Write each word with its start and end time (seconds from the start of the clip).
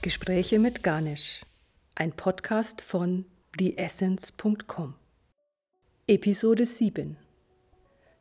Gespräche 0.00 0.60
mit 0.60 0.84
Ganesh, 0.84 1.44
ein 1.96 2.12
Podcast 2.12 2.82
von 2.82 3.24
theessence.com. 3.58 4.94
Episode 6.06 6.66
7 6.66 7.16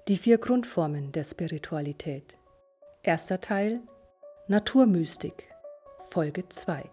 Die 0.07 0.17
vier 0.17 0.39
Grundformen 0.39 1.11
der 1.11 1.23
Spiritualität. 1.23 2.35
Erster 3.03 3.39
Teil 3.41 3.79
Naturmystik, 4.47 5.53
Folge 6.09 6.49
2. 6.49 6.89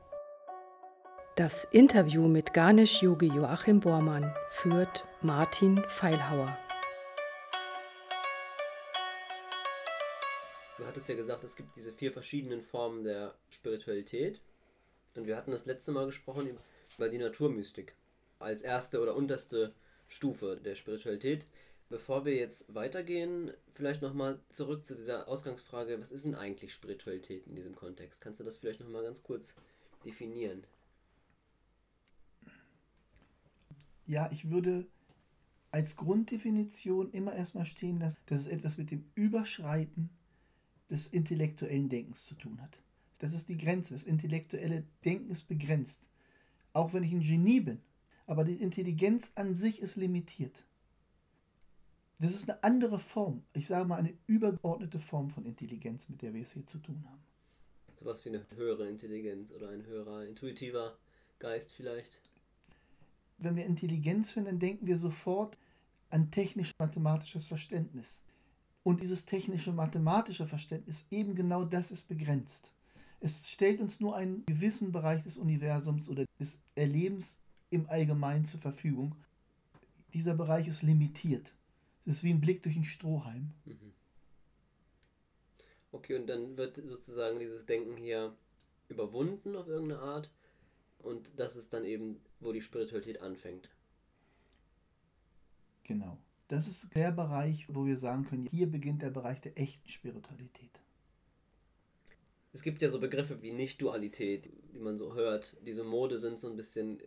Das 1.36 1.66
Interview 1.70 2.28
mit 2.28 2.52
Ganesh 2.52 3.02
Yogi 3.02 3.28
Joachim 3.28 3.80
Bormann 3.80 4.34
führt 4.48 5.06
Martin 5.22 5.82
Feilhauer. 5.88 6.58
Du 10.76 10.84
hattest 10.84 11.08
ja 11.08 11.14
gesagt, 11.14 11.42
es 11.42 11.56
gibt 11.56 11.74
diese 11.74 11.90
vier 11.90 12.12
verschiedenen 12.12 12.60
Formen 12.60 13.02
der 13.02 13.34
Spiritualität. 13.48 14.42
Und 15.16 15.26
wir 15.26 15.36
hatten 15.36 15.52
das 15.52 15.66
letzte 15.66 15.92
Mal 15.92 16.06
gesprochen 16.06 16.58
über 16.96 17.08
die 17.08 17.18
Naturmystik 17.18 17.94
als 18.38 18.62
erste 18.62 19.00
oder 19.00 19.14
unterste 19.14 19.72
Stufe 20.08 20.60
der 20.62 20.74
Spiritualität. 20.74 21.46
Bevor 21.88 22.24
wir 22.24 22.34
jetzt 22.34 22.74
weitergehen, 22.74 23.52
vielleicht 23.72 24.02
nochmal 24.02 24.40
zurück 24.50 24.84
zu 24.84 24.94
dieser 24.94 25.28
Ausgangsfrage, 25.28 26.00
was 26.00 26.10
ist 26.10 26.24
denn 26.24 26.34
eigentlich 26.34 26.72
Spiritualität 26.72 27.46
in 27.46 27.54
diesem 27.54 27.76
Kontext? 27.76 28.20
Kannst 28.20 28.40
du 28.40 28.44
das 28.44 28.56
vielleicht 28.56 28.80
nochmal 28.80 29.02
ganz 29.02 29.22
kurz 29.22 29.54
definieren? 30.04 30.66
Ja, 34.06 34.30
ich 34.32 34.50
würde 34.50 34.86
als 35.70 35.96
Grunddefinition 35.96 37.10
immer 37.12 37.34
erstmal 37.34 37.66
stehen 37.66 37.98
lassen, 37.98 38.18
dass 38.26 38.42
es 38.42 38.48
etwas 38.48 38.78
mit 38.78 38.90
dem 38.90 39.10
Überschreiten 39.14 40.10
des 40.90 41.08
intellektuellen 41.08 41.88
Denkens 41.88 42.26
zu 42.26 42.34
tun 42.34 42.60
hat. 42.60 42.78
Das 43.18 43.32
ist 43.32 43.48
die 43.48 43.56
Grenze. 43.56 43.94
Das 43.94 44.04
intellektuelle 44.04 44.84
Denken 45.04 45.30
ist 45.30 45.48
begrenzt. 45.48 46.02
Auch 46.72 46.92
wenn 46.92 47.02
ich 47.02 47.12
ein 47.12 47.20
Genie 47.20 47.60
bin. 47.60 47.80
Aber 48.26 48.44
die 48.44 48.60
Intelligenz 48.60 49.32
an 49.34 49.54
sich 49.54 49.80
ist 49.80 49.96
limitiert. 49.96 50.64
Das 52.18 52.34
ist 52.34 52.48
eine 52.48 52.62
andere 52.62 52.98
Form. 52.98 53.42
Ich 53.52 53.66
sage 53.66 53.86
mal 53.86 53.96
eine 53.96 54.14
übergeordnete 54.26 54.98
Form 54.98 55.30
von 55.30 55.44
Intelligenz, 55.44 56.08
mit 56.08 56.22
der 56.22 56.32
wir 56.32 56.42
es 56.42 56.52
hier 56.52 56.66
zu 56.66 56.78
tun 56.78 57.04
haben. 57.06 57.22
Sowas 57.98 58.24
wie 58.24 58.30
eine 58.30 58.46
höhere 58.54 58.88
Intelligenz 58.88 59.52
oder 59.52 59.70
ein 59.70 59.84
höherer 59.84 60.24
intuitiver 60.24 60.96
Geist 61.38 61.72
vielleicht. 61.72 62.20
Wenn 63.38 63.56
wir 63.56 63.66
Intelligenz 63.66 64.34
hören, 64.34 64.46
dann 64.46 64.58
denken 64.58 64.86
wir 64.86 64.96
sofort 64.96 65.58
an 66.10 66.30
technisch-mathematisches 66.30 67.46
Verständnis. 67.46 68.22
Und 68.82 69.00
dieses 69.00 69.26
technische 69.26 69.72
mathematische 69.72 70.46
Verständnis, 70.46 71.06
eben 71.10 71.34
genau 71.34 71.64
das 71.64 71.90
ist 71.90 72.06
begrenzt. 72.08 72.72
Es 73.24 73.48
stellt 73.48 73.80
uns 73.80 74.00
nur 74.00 74.14
einen 74.14 74.44
gewissen 74.44 74.92
Bereich 74.92 75.22
des 75.22 75.38
Universums 75.38 76.10
oder 76.10 76.26
des 76.38 76.60
Erlebens 76.74 77.38
im 77.70 77.88
Allgemeinen 77.88 78.44
zur 78.44 78.60
Verfügung. 78.60 79.16
Dieser 80.12 80.34
Bereich 80.34 80.68
ist 80.68 80.82
limitiert. 80.82 81.54
Es 82.04 82.16
ist 82.16 82.24
wie 82.24 82.34
ein 82.34 82.42
Blick 82.42 82.62
durch 82.62 82.76
einen 82.76 82.84
Strohhalm. 82.84 83.54
Mhm. 83.64 83.94
Okay, 85.90 86.16
und 86.16 86.26
dann 86.26 86.58
wird 86.58 86.76
sozusagen 86.76 87.38
dieses 87.38 87.64
Denken 87.64 87.96
hier 87.96 88.36
überwunden 88.90 89.56
auf 89.56 89.68
irgendeine 89.68 90.02
Art. 90.02 90.28
Und 90.98 91.32
das 91.38 91.56
ist 91.56 91.72
dann 91.72 91.86
eben, 91.86 92.20
wo 92.40 92.52
die 92.52 92.60
Spiritualität 92.60 93.22
anfängt. 93.22 93.70
Genau. 95.84 96.18
Das 96.48 96.68
ist 96.68 96.94
der 96.94 97.10
Bereich, 97.10 97.74
wo 97.74 97.86
wir 97.86 97.96
sagen 97.96 98.26
können, 98.26 98.44
hier 98.44 98.70
beginnt 98.70 99.00
der 99.00 99.08
Bereich 99.08 99.40
der 99.40 99.58
echten 99.58 99.88
Spiritualität. 99.88 100.83
Es 102.54 102.62
gibt 102.62 102.82
ja 102.82 102.88
so 102.88 103.00
Begriffe 103.00 103.42
wie 103.42 103.52
Nicht-Dualität, 103.52 104.48
die 104.72 104.78
man 104.78 104.96
so 104.96 105.14
hört. 105.14 105.56
Diese 105.66 105.82
Mode 105.82 106.18
sind 106.18 106.38
so 106.38 106.48
ein 106.48 106.56
bisschen. 106.56 107.02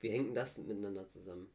Wie 0.00 0.10
hängt 0.10 0.36
das 0.36 0.58
miteinander 0.58 1.06
zusammen? 1.06 1.46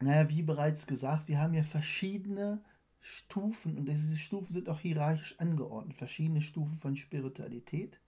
Naja, 0.00 0.28
wie 0.28 0.42
bereits 0.42 0.86
gesagt, 0.86 1.28
wir 1.28 1.40
haben 1.40 1.54
ja 1.54 1.62
verschiedene 1.62 2.62
Stufen 3.00 3.78
und 3.78 3.86
diese 3.86 4.18
Stufen 4.18 4.52
sind 4.52 4.68
auch 4.68 4.80
hierarchisch 4.80 5.38
angeordnet, 5.38 5.96
verschiedene 5.96 6.42
Stufen 6.42 6.76
von 6.78 6.96
Spiritualität. 6.96 7.98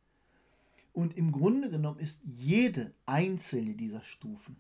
Und 0.93 1.17
im 1.17 1.33
Grunde 1.33 1.71
genommen 1.71 1.99
ist 1.99 2.21
jede 2.25 2.93
einzelne 3.07 3.75
dieser 3.75 4.03
Stufen 4.03 4.59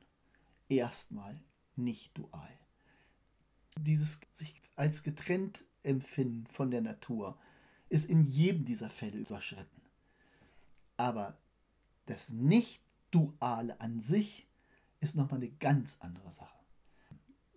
erstmal 0.70 1.38
nicht 1.76 2.16
dual. 2.16 2.58
Dieses 3.78 4.20
sich 4.32 4.62
als 4.74 5.02
getrennt 5.02 5.62
empfinden 5.82 6.46
von 6.46 6.70
der 6.70 6.80
Natur 6.80 7.38
ist 7.88 8.08
in 8.08 8.24
jedem 8.24 8.64
dieser 8.64 8.90
Fälle 8.90 9.18
überschritten. 9.18 9.82
Aber 10.96 11.36
das 12.06 12.28
Nicht-Duale 12.30 13.80
an 13.80 14.00
sich 14.00 14.46
ist 15.00 15.16
nochmal 15.16 15.40
eine 15.40 15.50
ganz 15.50 15.96
andere 16.00 16.30
Sache. 16.30 16.58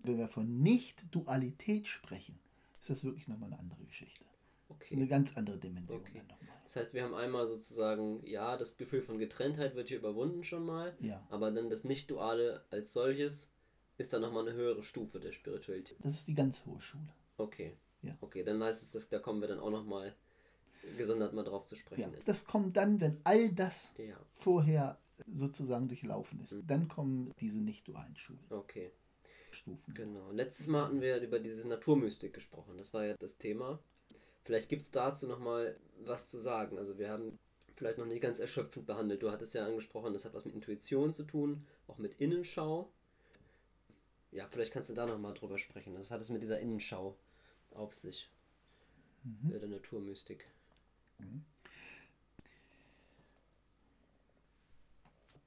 Wenn 0.03 0.17
wir 0.17 0.27
von 0.27 0.61
Nicht-Dualität 0.61 1.87
sprechen, 1.87 2.39
ist 2.79 2.89
das 2.89 3.03
wirklich 3.03 3.27
nochmal 3.27 3.51
eine 3.51 3.59
andere 3.59 3.83
Geschichte. 3.85 4.25
Okay. 4.69 4.95
eine 4.95 5.07
ganz 5.07 5.35
andere 5.37 5.57
Dimension 5.57 6.01
okay. 6.01 6.21
Das 6.65 6.75
heißt, 6.75 6.93
wir 6.93 7.03
haben 7.03 7.13
einmal 7.13 7.47
sozusagen, 7.47 8.25
ja, 8.27 8.57
das 8.57 8.75
Gefühl 8.75 9.01
von 9.01 9.17
Getrenntheit 9.17 9.75
wird 9.75 9.87
hier 9.87 9.97
überwunden 9.99 10.43
schon 10.43 10.65
mal, 10.65 10.93
ja. 10.99 11.25
aber 11.29 11.49
dann 11.51 11.69
das 11.69 11.85
Nicht-Duale 11.85 12.65
als 12.69 12.91
solches 12.91 13.49
ist 13.97 14.11
dann 14.11 14.21
nochmal 14.21 14.45
eine 14.47 14.57
höhere 14.57 14.83
Stufe 14.83 15.21
der 15.21 15.31
Spiritualität. 15.31 15.97
Das 16.01 16.15
ist 16.15 16.27
die 16.27 16.35
ganz 16.35 16.65
hohe 16.65 16.81
Schule. 16.81 17.07
Okay. 17.37 17.77
Ja. 18.01 18.17
Okay, 18.21 18.43
dann 18.43 18.63
heißt 18.63 18.81
es, 18.81 18.91
dass, 18.91 19.09
da 19.09 19.19
kommen 19.19 19.41
wir 19.41 19.47
dann 19.47 19.59
auch 19.59 19.71
nochmal 19.71 20.15
gesondert 20.97 21.33
mal 21.33 21.43
drauf 21.43 21.65
zu 21.65 21.75
sprechen. 21.75 22.13
Ja, 22.13 22.19
das 22.25 22.45
kommt 22.45 22.77
dann, 22.77 23.01
wenn 23.01 23.19
all 23.23 23.49
das 23.49 23.93
ja. 23.97 24.17
vorher 24.35 24.97
sozusagen 25.33 25.87
durchlaufen 25.87 26.41
ist. 26.41 26.53
Mhm. 26.53 26.67
Dann 26.67 26.87
kommen 26.87 27.33
diese 27.39 27.59
nicht 27.59 27.87
dualen 27.87 28.15
Schulen. 28.15 28.45
Okay. 28.49 28.91
Stufen. 29.51 29.93
Genau. 29.93 30.31
Letztes 30.31 30.67
Mal 30.67 30.85
hatten 30.85 31.01
wir 31.01 31.19
über 31.21 31.39
diese 31.39 31.67
Naturmystik 31.67 32.33
gesprochen. 32.33 32.77
Das 32.77 32.93
war 32.93 33.05
ja 33.05 33.15
das 33.17 33.37
Thema. 33.37 33.79
Vielleicht 34.43 34.69
gibt 34.69 34.83
es 34.83 34.91
dazu 34.91 35.27
nochmal 35.27 35.77
was 36.03 36.29
zu 36.29 36.37
sagen. 36.37 36.77
Also 36.77 36.97
wir 36.97 37.09
haben 37.09 37.39
vielleicht 37.75 37.97
noch 37.97 38.05
nicht 38.05 38.21
ganz 38.21 38.39
erschöpfend 38.39 38.85
behandelt. 38.85 39.23
Du 39.23 39.31
hattest 39.31 39.53
ja 39.53 39.65
angesprochen, 39.65 40.13
das 40.13 40.25
hat 40.25 40.33
was 40.33 40.45
mit 40.45 40.55
Intuition 40.55 41.13
zu 41.13 41.23
tun, 41.23 41.65
auch 41.87 41.97
mit 41.97 42.15
Innenschau. 42.19 42.91
Ja, 44.31 44.47
vielleicht 44.49 44.73
kannst 44.73 44.89
du 44.89 44.93
da 44.93 45.05
nochmal 45.05 45.33
drüber 45.33 45.57
sprechen. 45.57 45.97
Was 45.97 46.11
hat 46.11 46.21
es 46.21 46.29
mit 46.29 46.41
dieser 46.41 46.59
Innenschau 46.59 47.17
auf 47.77 47.93
sich? 47.93 48.29
Mhm. 49.23 49.49
Der 49.49 49.67
Naturmystik. 49.67 50.47
Mhm. 51.19 51.43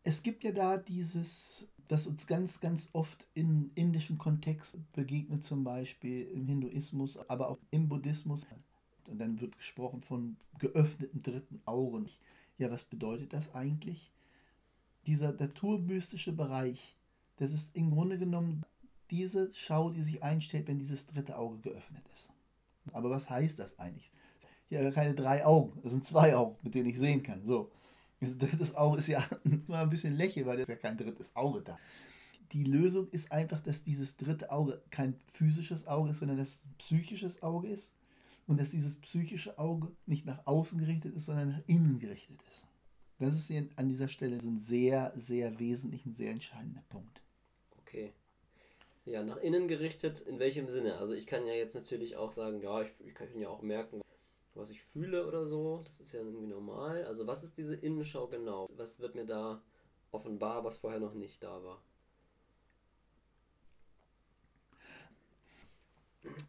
Es 0.02 0.22
gibt 0.22 0.44
ja 0.44 0.52
da 0.52 0.78
dieses, 0.78 1.68
das 1.88 2.06
uns 2.06 2.26
ganz, 2.26 2.60
ganz 2.60 2.88
oft 2.92 3.26
im 3.34 3.70
indischen 3.74 4.16
Kontext 4.16 4.78
begegnet, 4.92 5.44
zum 5.44 5.62
Beispiel 5.62 6.26
im 6.28 6.46
Hinduismus, 6.46 7.18
aber 7.28 7.48
auch 7.48 7.58
im 7.70 7.88
Buddhismus. 7.88 8.46
Und 9.06 9.18
dann 9.18 9.40
wird 9.40 9.58
gesprochen 9.58 10.02
von 10.02 10.36
geöffneten 10.58 11.22
dritten 11.22 11.60
Augen. 11.64 12.06
Ja, 12.58 12.70
was 12.70 12.84
bedeutet 12.84 13.32
das 13.32 13.54
eigentlich? 13.54 14.10
Dieser 15.06 15.32
naturmystische 15.32 16.32
Bereich, 16.32 16.96
das 17.36 17.52
ist 17.52 17.74
im 17.74 17.90
Grunde 17.90 18.18
genommen 18.18 18.64
diese 19.10 19.50
Schau, 19.52 19.90
die 19.90 20.02
sich 20.02 20.22
einstellt, 20.22 20.68
wenn 20.68 20.78
dieses 20.78 21.06
dritte 21.06 21.36
Auge 21.36 21.58
geöffnet 21.58 22.04
ist. 22.14 22.28
Aber 22.92 23.10
was 23.10 23.28
heißt 23.28 23.58
das 23.58 23.78
eigentlich? 23.78 24.10
Ja, 24.68 24.90
keine 24.92 25.14
drei 25.14 25.44
Augen, 25.44 25.80
das 25.82 25.92
sind 25.92 26.04
zwei 26.04 26.36
Augen, 26.36 26.56
mit 26.62 26.74
denen 26.74 26.88
ich 26.88 26.98
sehen 26.98 27.22
kann. 27.22 27.44
So. 27.44 27.70
Das 28.20 28.36
dritte 28.36 28.78
Auge 28.78 28.98
ist 28.98 29.08
ja 29.08 29.26
mal 29.66 29.82
ein 29.82 29.90
bisschen 29.90 30.14
lächeln, 30.14 30.46
weil 30.46 30.56
da 30.56 30.62
ist 30.62 30.68
ja 30.68 30.76
kein 30.76 30.96
drittes 30.96 31.34
Auge 31.34 31.62
da. 31.62 31.78
Die 32.52 32.64
Lösung 32.64 33.08
ist 33.10 33.32
einfach, 33.32 33.60
dass 33.60 33.82
dieses 33.82 34.16
dritte 34.16 34.50
Auge 34.50 34.82
kein 34.90 35.14
physisches 35.32 35.86
Auge 35.86 36.10
ist, 36.10 36.18
sondern 36.18 36.38
ein 36.38 36.48
psychisches 36.78 37.42
Auge 37.42 37.68
ist. 37.68 37.94
Und 38.46 38.58
dass 38.58 38.72
dieses 38.72 38.96
psychische 38.96 39.58
Auge 39.58 39.92
nicht 40.06 40.26
nach 40.26 40.44
außen 40.44 40.78
gerichtet 40.78 41.14
ist, 41.14 41.26
sondern 41.26 41.50
nach 41.50 41.62
innen 41.68 42.00
gerichtet 42.00 42.40
ist. 42.50 42.66
Das 43.20 43.34
ist 43.34 43.52
an 43.76 43.88
dieser 43.88 44.08
Stelle 44.08 44.40
so 44.40 44.48
ein 44.48 44.58
sehr, 44.58 45.12
sehr 45.14 45.58
wesentlicher, 45.60 46.10
sehr 46.10 46.32
entscheidender 46.32 46.82
Punkt. 46.88 47.22
Okay. 47.78 48.12
Ja, 49.10 49.24
nach 49.24 49.38
innen 49.38 49.66
gerichtet, 49.66 50.20
in 50.20 50.38
welchem 50.38 50.68
Sinne? 50.68 50.98
Also 50.98 51.14
ich 51.14 51.26
kann 51.26 51.44
ja 51.44 51.52
jetzt 51.52 51.74
natürlich 51.74 52.16
auch 52.16 52.30
sagen, 52.30 52.62
ja, 52.62 52.80
ich, 52.80 52.90
ich 53.04 53.12
kann 53.12 53.26
ja 53.40 53.48
auch 53.48 53.60
merken, 53.60 54.02
was 54.54 54.70
ich 54.70 54.80
fühle 54.82 55.26
oder 55.26 55.46
so. 55.46 55.82
Das 55.84 55.98
ist 55.98 56.12
ja 56.12 56.20
irgendwie 56.20 56.46
normal. 56.46 57.04
Also 57.06 57.26
was 57.26 57.42
ist 57.42 57.58
diese 57.58 57.74
Innenschau 57.74 58.28
genau? 58.28 58.68
Was 58.76 59.00
wird 59.00 59.16
mir 59.16 59.26
da 59.26 59.62
offenbar, 60.12 60.62
was 60.62 60.76
vorher 60.76 61.00
noch 61.00 61.14
nicht 61.14 61.42
da 61.42 61.60
war? 61.64 61.82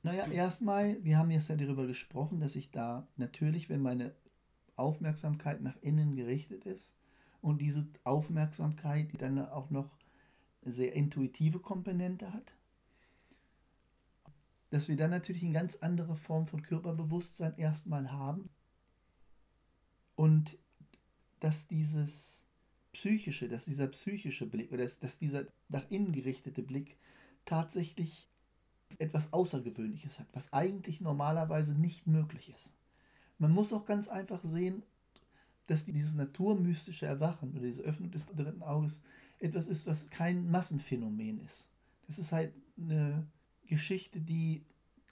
Naja, 0.03 0.27
erstmal, 0.27 1.03
wir 1.03 1.17
haben 1.17 1.31
jetzt 1.31 1.49
ja 1.49 1.55
darüber 1.55 1.87
gesprochen, 1.87 2.41
dass 2.41 2.55
ich 2.55 2.69
da 2.69 3.07
natürlich, 3.17 3.69
wenn 3.69 3.81
meine 3.81 4.13
Aufmerksamkeit 4.75 5.61
nach 5.61 5.77
innen 5.81 6.15
gerichtet 6.15 6.67
ist 6.67 6.93
und 7.41 7.59
diese 7.59 7.87
Aufmerksamkeit, 8.03 9.11
die 9.11 9.17
dann 9.17 9.49
auch 9.49 9.71
noch 9.71 9.89
sehr 10.63 10.93
intuitive 10.93 11.59
Komponente 11.59 12.33
hat. 12.33 12.53
Dass 14.69 14.87
wir 14.87 14.95
dann 14.95 15.09
natürlich 15.09 15.43
eine 15.43 15.53
ganz 15.53 15.77
andere 15.77 16.15
Form 16.15 16.47
von 16.47 16.61
Körperbewusstsein 16.61 17.57
erstmal 17.57 18.11
haben. 18.11 18.49
Und 20.15 20.57
dass 21.39 21.67
dieses 21.67 22.43
psychische, 22.93 23.49
dass 23.49 23.65
dieser 23.65 23.87
psychische 23.87 24.45
Blick 24.45 24.71
oder 24.71 24.83
dass, 24.83 24.99
dass 24.99 25.17
dieser 25.17 25.45
nach 25.69 25.89
innen 25.89 26.11
gerichtete 26.11 26.61
Blick 26.61 26.97
tatsächlich 27.45 28.29
etwas 28.99 29.33
Außergewöhnliches 29.33 30.19
hat, 30.19 30.27
was 30.33 30.51
eigentlich 30.53 31.01
normalerweise 31.01 31.73
nicht 31.73 32.07
möglich 32.07 32.53
ist. 32.55 32.73
Man 33.39 33.51
muss 33.51 33.73
auch 33.73 33.85
ganz 33.85 34.07
einfach 34.07 34.43
sehen, 34.43 34.83
dass 35.67 35.85
dieses 35.85 36.13
naturmystische 36.13 37.05
Erwachen 37.05 37.51
oder 37.53 37.63
diese 37.63 37.83
Öffnung 37.83 38.11
des 38.11 38.25
dritten 38.25 38.61
Auges 38.61 39.01
etwas 39.41 39.67
ist, 39.67 39.88
was 39.88 40.09
kein 40.09 40.49
Massenphänomen 40.49 41.39
ist. 41.39 41.69
Das 42.07 42.19
ist 42.19 42.31
halt 42.31 42.53
eine 42.77 43.27
Geschichte, 43.65 44.21
die 44.21 44.63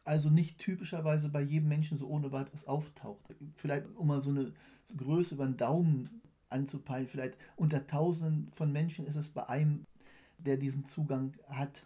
also 0.04 0.30
nicht 0.30 0.58
typischerweise 0.58 1.30
bei 1.30 1.42
jedem 1.42 1.70
Menschen 1.70 1.98
so 1.98 2.08
ohne 2.08 2.31
weiteres 2.31 2.66
auftaucht. 2.66 3.36
Vielleicht, 3.56 3.86
um 3.96 4.08
mal 4.08 4.22
so 4.22 4.30
eine 4.30 4.54
Größe 4.96 5.36
über 5.36 5.46
den 5.46 5.58
Daumen 5.58 6.22
anzupeilen, 6.50 7.08
vielleicht 7.08 7.38
unter 7.56 7.86
Tausenden 7.86 8.52
von 8.54 8.72
Menschen 8.72 9.06
ist 9.06 9.16
es 9.16 9.30
bei 9.30 9.48
einem, 9.50 9.86
der 10.38 10.58
diesen 10.58 10.86
Zugang 10.86 11.34
hat. 11.48 11.86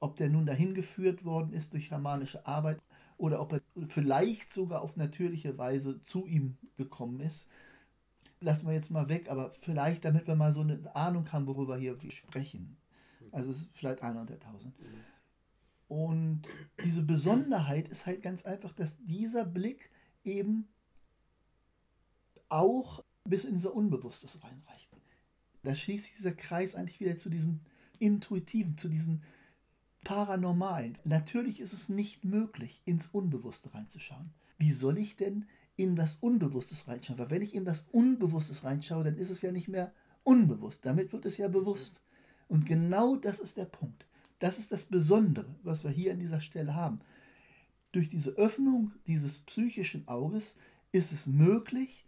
Ob 0.00 0.16
der 0.16 0.28
nun 0.28 0.46
dahin 0.46 0.74
geführt 0.74 1.24
worden 1.24 1.52
ist 1.52 1.72
durch 1.72 1.86
schamanische 1.86 2.46
Arbeit 2.46 2.80
oder 3.16 3.40
ob 3.40 3.52
er 3.52 3.60
vielleicht 3.88 4.50
sogar 4.50 4.82
auf 4.82 4.96
natürliche 4.96 5.58
Weise 5.58 6.00
zu 6.00 6.26
ihm 6.26 6.56
gekommen 6.76 7.20
ist, 7.20 7.50
lassen 8.40 8.66
wir 8.66 8.74
jetzt 8.74 8.90
mal 8.90 9.08
weg, 9.08 9.30
aber 9.30 9.50
vielleicht, 9.50 10.04
damit 10.04 10.26
wir 10.26 10.34
mal 10.34 10.52
so 10.52 10.62
eine 10.62 10.94
Ahnung 10.96 11.30
haben, 11.32 11.46
worüber 11.46 11.76
hier 11.76 12.00
wir 12.02 12.10
sprechen. 12.10 12.76
Also 13.32 13.50
es 13.50 13.58
ist 13.58 13.70
vielleicht 13.74 14.02
einer 14.02 14.20
unter 14.20 14.38
tausend. 14.38 14.74
Und 15.88 16.42
diese 16.84 17.02
Besonderheit 17.02 17.88
ist 17.88 18.06
halt 18.06 18.22
ganz 18.22 18.46
einfach, 18.46 18.72
dass 18.72 19.04
dieser 19.04 19.44
Blick 19.44 19.90
eben 20.24 20.68
auch 22.48 23.04
bis 23.24 23.44
in 23.44 23.54
unser 23.54 23.74
Unbewusstes 23.74 24.42
reinreicht. 24.42 24.90
Da 25.62 25.74
schließt 25.74 26.06
sich 26.06 26.16
dieser 26.16 26.32
Kreis 26.32 26.74
eigentlich 26.74 27.00
wieder 27.00 27.18
zu 27.18 27.28
diesen 27.28 27.60
intuitiven, 27.98 28.78
zu 28.78 28.88
diesen 28.88 29.22
paranormalen. 30.04 30.96
Natürlich 31.04 31.60
ist 31.60 31.72
es 31.72 31.88
nicht 31.88 32.24
möglich, 32.24 32.80
ins 32.84 33.08
Unbewusste 33.08 33.74
reinzuschauen. 33.74 34.32
Wie 34.58 34.72
soll 34.72 34.98
ich 34.98 35.16
denn 35.16 35.46
in 35.80 35.96
das 35.96 36.16
Unbewusstes 36.16 36.88
reinschauen? 36.88 37.18
Weil 37.18 37.30
wenn 37.30 37.42
ich 37.42 37.54
in 37.54 37.64
das 37.64 37.86
Unbewusstes 37.92 38.64
reinschaue, 38.64 39.04
dann 39.04 39.16
ist 39.16 39.30
es 39.30 39.42
ja 39.42 39.52
nicht 39.52 39.68
mehr 39.68 39.92
unbewusst. 40.22 40.84
Damit 40.84 41.12
wird 41.12 41.24
es 41.24 41.36
ja 41.36 41.48
bewusst. 41.48 42.00
Und 42.48 42.66
genau 42.66 43.16
das 43.16 43.40
ist 43.40 43.56
der 43.56 43.64
Punkt. 43.64 44.06
Das 44.38 44.58
ist 44.58 44.72
das 44.72 44.84
Besondere, 44.84 45.54
was 45.62 45.84
wir 45.84 45.90
hier 45.90 46.12
an 46.12 46.18
dieser 46.18 46.40
Stelle 46.40 46.74
haben. 46.74 47.00
Durch 47.92 48.08
diese 48.08 48.30
Öffnung 48.30 48.92
dieses 49.06 49.38
psychischen 49.40 50.06
Auges 50.08 50.56
ist 50.92 51.12
es 51.12 51.26
möglich, 51.26 52.06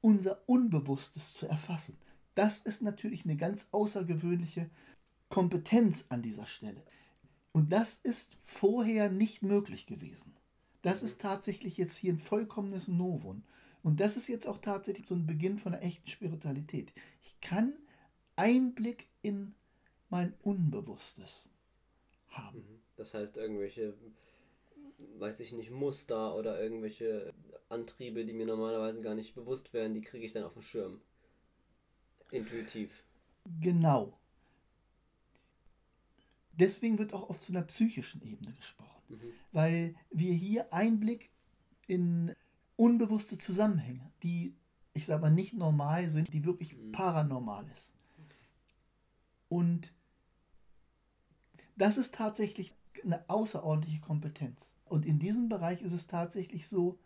unser 0.00 0.40
Unbewusstes 0.46 1.34
zu 1.34 1.48
erfassen. 1.48 1.96
Das 2.34 2.58
ist 2.58 2.82
natürlich 2.82 3.24
eine 3.24 3.36
ganz 3.36 3.68
außergewöhnliche 3.72 4.68
Kompetenz 5.28 6.06
an 6.10 6.22
dieser 6.22 6.46
Stelle. 6.46 6.82
Und 7.52 7.72
das 7.72 7.94
ist 7.94 8.36
vorher 8.44 9.10
nicht 9.10 9.42
möglich 9.42 9.86
gewesen. 9.86 10.34
Das 10.84 11.02
ist 11.02 11.18
tatsächlich 11.18 11.78
jetzt 11.78 11.96
hier 11.96 12.12
ein 12.12 12.18
vollkommenes 12.18 12.88
Novum. 12.88 13.42
Und 13.82 14.00
das 14.00 14.18
ist 14.18 14.28
jetzt 14.28 14.46
auch 14.46 14.58
tatsächlich 14.58 15.08
so 15.08 15.14
ein 15.14 15.26
Beginn 15.26 15.58
von 15.58 15.72
einer 15.72 15.82
echten 15.82 16.08
Spiritualität. 16.08 16.92
Ich 17.22 17.40
kann 17.40 17.72
Einblick 18.36 19.08
in 19.22 19.54
mein 20.10 20.34
Unbewusstes 20.42 21.48
haben. 22.28 22.58
Mhm. 22.58 22.80
Das 22.96 23.14
heißt, 23.14 23.38
irgendwelche, 23.38 23.94
weiß 25.18 25.40
ich 25.40 25.52
nicht, 25.52 25.70
Muster 25.70 26.36
oder 26.36 26.62
irgendwelche 26.62 27.32
Antriebe, 27.70 28.26
die 28.26 28.34
mir 28.34 28.44
normalerweise 28.44 29.00
gar 29.00 29.14
nicht 29.14 29.34
bewusst 29.34 29.72
wären, 29.72 29.94
die 29.94 30.02
kriege 30.02 30.26
ich 30.26 30.34
dann 30.34 30.44
auf 30.44 30.52
dem 30.52 30.60
Schirm. 30.60 31.00
Intuitiv. 32.30 32.90
Genau. 33.62 34.18
Deswegen 36.52 36.98
wird 36.98 37.14
auch 37.14 37.30
oft 37.30 37.40
zu 37.40 37.52
einer 37.52 37.62
psychischen 37.62 38.20
Ebene 38.20 38.52
gesprochen, 38.52 38.93
mhm. 39.08 39.20
weil 39.52 39.94
wir 40.10 40.32
hier 40.32 40.72
Einblick 40.72 41.30
in 41.86 42.34
unbewusste 42.76 43.38
Zusammenhänge, 43.38 44.10
die, 44.22 44.54
ich 44.92 45.06
sage 45.06 45.22
mal, 45.22 45.30
nicht 45.30 45.54
normal 45.54 46.10
sind, 46.10 46.32
die 46.32 46.44
wirklich 46.44 46.76
mhm. 46.76 46.92
paranormal 46.92 47.66
ist. 47.72 47.92
Und 49.48 49.92
das 51.76 51.98
ist 51.98 52.14
tatsächlich 52.14 52.74
eine 53.02 53.28
außerordentliche 53.28 54.00
Kompetenz. 54.00 54.74
Und 54.84 55.04
in 55.04 55.18
diesem 55.18 55.48
Bereich 55.48 55.82
ist 55.82 55.92
es 55.92 56.06
tatsächlich 56.06 56.68
so, 56.68 56.98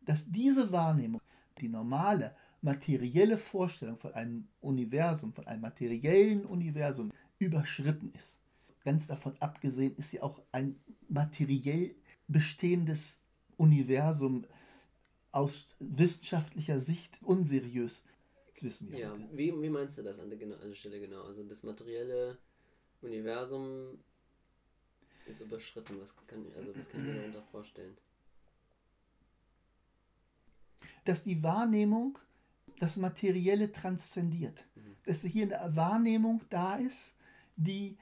dass 0.00 0.30
diese 0.30 0.72
Wahrnehmung, 0.72 1.20
die 1.60 1.68
normale 1.68 2.34
materielle 2.60 3.38
Vorstellung 3.38 3.98
von 3.98 4.14
einem 4.14 4.48
Universum, 4.60 5.32
von 5.32 5.46
einem 5.46 5.62
materiellen 5.62 6.44
Universum 6.46 7.12
überschritten 7.38 8.12
ist. 8.14 8.38
Ganz 8.84 9.06
davon 9.06 9.36
abgesehen 9.40 9.96
ist 9.96 10.10
sie 10.10 10.20
auch 10.20 10.42
ein 10.52 10.78
materiell 11.08 11.94
bestehendes 12.28 13.18
Universum 13.56 14.46
aus 15.32 15.74
wissenschaftlicher 15.80 16.78
Sicht 16.78 17.18
unseriös 17.22 18.04
das 18.54 18.62
wissen 18.62 18.90
wir. 18.90 18.98
Ja, 18.98 19.18
wie, 19.32 19.52
wie 19.60 19.68
meinst 19.68 19.98
du 19.98 20.02
das 20.02 20.20
an 20.20 20.30
der, 20.30 20.40
an 20.40 20.68
der 20.68 20.74
Stelle 20.76 21.00
genau? 21.00 21.22
Also 21.24 21.42
das 21.42 21.64
materielle 21.64 22.38
Universum 23.02 23.98
ist 25.26 25.40
überschritten. 25.40 26.00
Was 26.00 26.14
kann, 26.28 26.46
also 26.56 26.76
was 26.76 26.88
kann 26.88 27.00
ich 27.00 27.06
mir 27.06 27.16
darunter 27.16 27.42
vorstellen? 27.42 27.96
Dass 31.04 31.24
die 31.24 31.42
Wahrnehmung 31.42 32.18
das 32.78 32.96
Materielle 32.96 33.72
transzendiert. 33.72 34.66
Mhm. 34.76 34.96
Dass 35.04 35.22
hier 35.22 35.60
eine 35.60 35.76
Wahrnehmung 35.76 36.42
da 36.48 36.76
ist, 36.76 37.14
die, 37.56 37.98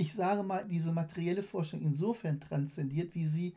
ich 0.00 0.14
sage 0.14 0.42
mal, 0.42 0.66
diese 0.66 0.92
materielle 0.92 1.42
Vorstellung 1.42 1.84
insofern 1.84 2.40
transzendiert, 2.40 3.14
wie 3.14 3.26
sie 3.26 3.54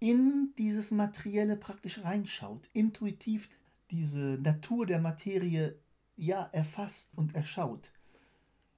in 0.00 0.52
dieses 0.58 0.90
Materielle 0.90 1.56
praktisch 1.56 2.04
reinschaut, 2.04 2.68
intuitiv 2.74 3.48
diese 3.90 4.18
Natur 4.18 4.84
der 4.84 5.00
Materie 5.00 5.78
ja 6.16 6.50
erfasst 6.52 7.16
und 7.16 7.34
erschaut. 7.34 7.90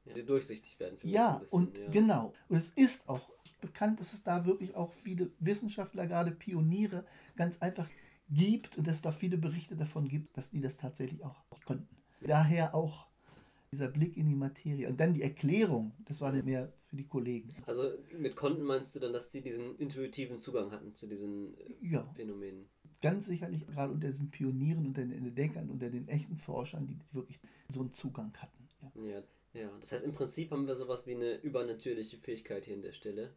Ja, 0.04 0.14
die 0.14 0.24
durchsichtig 0.24 0.78
werden. 0.78 0.98
ja, 1.02 1.38
bisschen, 1.38 1.58
und 1.58 1.78
ja. 1.78 1.88
genau. 1.90 2.32
Und 2.48 2.58
es 2.58 2.70
ist 2.70 3.08
auch 3.08 3.28
bekannt, 3.60 3.98
dass 3.98 4.12
es 4.12 4.22
da 4.22 4.46
wirklich 4.46 4.76
auch 4.76 4.92
viele 4.92 5.32
Wissenschaftler, 5.40 6.06
gerade 6.06 6.30
Pioniere, 6.30 7.04
ganz 7.34 7.58
einfach 7.58 7.88
gibt 8.28 8.78
und 8.78 8.86
dass 8.86 8.96
es 8.96 9.02
da 9.02 9.10
viele 9.10 9.36
Berichte 9.36 9.74
davon 9.74 10.06
gibt, 10.06 10.36
dass 10.36 10.50
die 10.50 10.60
das 10.60 10.78
tatsächlich 10.78 11.24
auch 11.24 11.42
konnten. 11.64 11.88
Daher 12.20 12.72
auch 12.76 13.09
dieser 13.72 13.88
Blick 13.88 14.16
in 14.16 14.28
die 14.28 14.34
Materie 14.34 14.88
und 14.88 14.98
dann 14.98 15.14
die 15.14 15.22
Erklärung, 15.22 15.92
das 16.06 16.20
war 16.20 16.32
dann 16.32 16.44
mehr 16.44 16.72
für 16.86 16.96
die 16.96 17.06
Kollegen. 17.06 17.54
Also 17.66 17.92
mit 18.18 18.34
konnten 18.34 18.62
meinst 18.62 18.94
du 18.96 19.00
dann, 19.00 19.12
dass 19.12 19.30
sie 19.30 19.42
diesen 19.42 19.76
intuitiven 19.78 20.40
Zugang 20.40 20.72
hatten 20.72 20.94
zu 20.94 21.06
diesen 21.06 21.56
äh, 21.58 21.74
ja. 21.80 22.04
Phänomenen? 22.16 22.68
ganz 23.00 23.26
sicherlich 23.26 23.66
gerade 23.66 23.92
unter 23.92 24.08
diesen 24.08 24.30
Pionieren, 24.30 24.86
unter 24.86 25.02
den 25.02 25.12
Entdeckern, 25.12 25.70
unter 25.70 25.90
den 25.90 26.08
echten 26.08 26.36
Forschern, 26.36 26.86
die 26.86 26.98
wirklich 27.12 27.40
so 27.68 27.80
einen 27.80 27.92
Zugang 27.92 28.32
hatten. 28.36 28.68
Ja. 28.82 29.08
ja. 29.08 29.22
ja, 29.54 29.70
das 29.80 29.92
heißt 29.92 30.04
im 30.04 30.14
Prinzip 30.14 30.50
haben 30.50 30.66
wir 30.66 30.74
sowas 30.74 31.06
wie 31.06 31.14
eine 31.14 31.36
übernatürliche 31.36 32.18
Fähigkeit 32.18 32.64
hier 32.64 32.74
in 32.74 32.82
der 32.82 32.92
Stelle. 32.92 33.32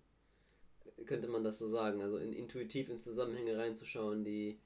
Könnte 1.05 1.27
man 1.27 1.43
das 1.43 1.59
so 1.59 1.67
sagen, 1.67 2.01
also 2.01 2.17
in, 2.17 2.33
intuitiv 2.33 2.89
in 2.89 2.99
Zusammenhänge 2.99 3.57
reinzuschauen, 3.57 4.23
die 4.23 4.59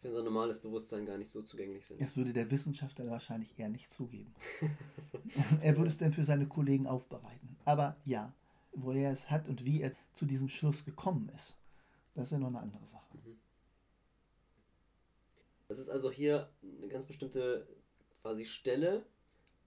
für 0.00 0.10
so 0.10 0.18
ein 0.18 0.24
normales 0.24 0.60
Bewusstsein 0.60 1.06
gar 1.06 1.18
nicht 1.18 1.30
so 1.30 1.42
zugänglich 1.42 1.86
sind. 1.86 2.00
Das 2.00 2.16
würde 2.16 2.32
der 2.32 2.50
Wissenschaftler 2.50 3.08
wahrscheinlich 3.10 3.58
eher 3.58 3.68
nicht 3.68 3.90
zugeben. 3.90 4.34
er 5.60 5.76
würde 5.76 5.88
es 5.88 5.98
dann 5.98 6.12
für 6.12 6.24
seine 6.24 6.46
Kollegen 6.46 6.86
aufbereiten. 6.86 7.56
Aber 7.64 7.96
ja, 8.04 8.32
wo 8.72 8.92
er 8.92 9.10
es 9.10 9.30
hat 9.30 9.48
und 9.48 9.64
wie 9.64 9.80
er 9.80 9.92
zu 10.12 10.26
diesem 10.26 10.48
Schluss 10.48 10.84
gekommen 10.84 11.30
ist, 11.34 11.56
das 12.14 12.28
ist 12.28 12.32
ja 12.32 12.38
noch 12.38 12.48
eine 12.48 12.60
andere 12.60 12.86
Sache. 12.86 13.16
Mhm. 13.16 13.38
Das 15.68 15.78
ist 15.78 15.88
also 15.88 16.10
hier 16.10 16.48
eine 16.62 16.88
ganz 16.88 17.06
bestimmte 17.06 17.66
quasi 18.22 18.44
Stelle 18.44 19.04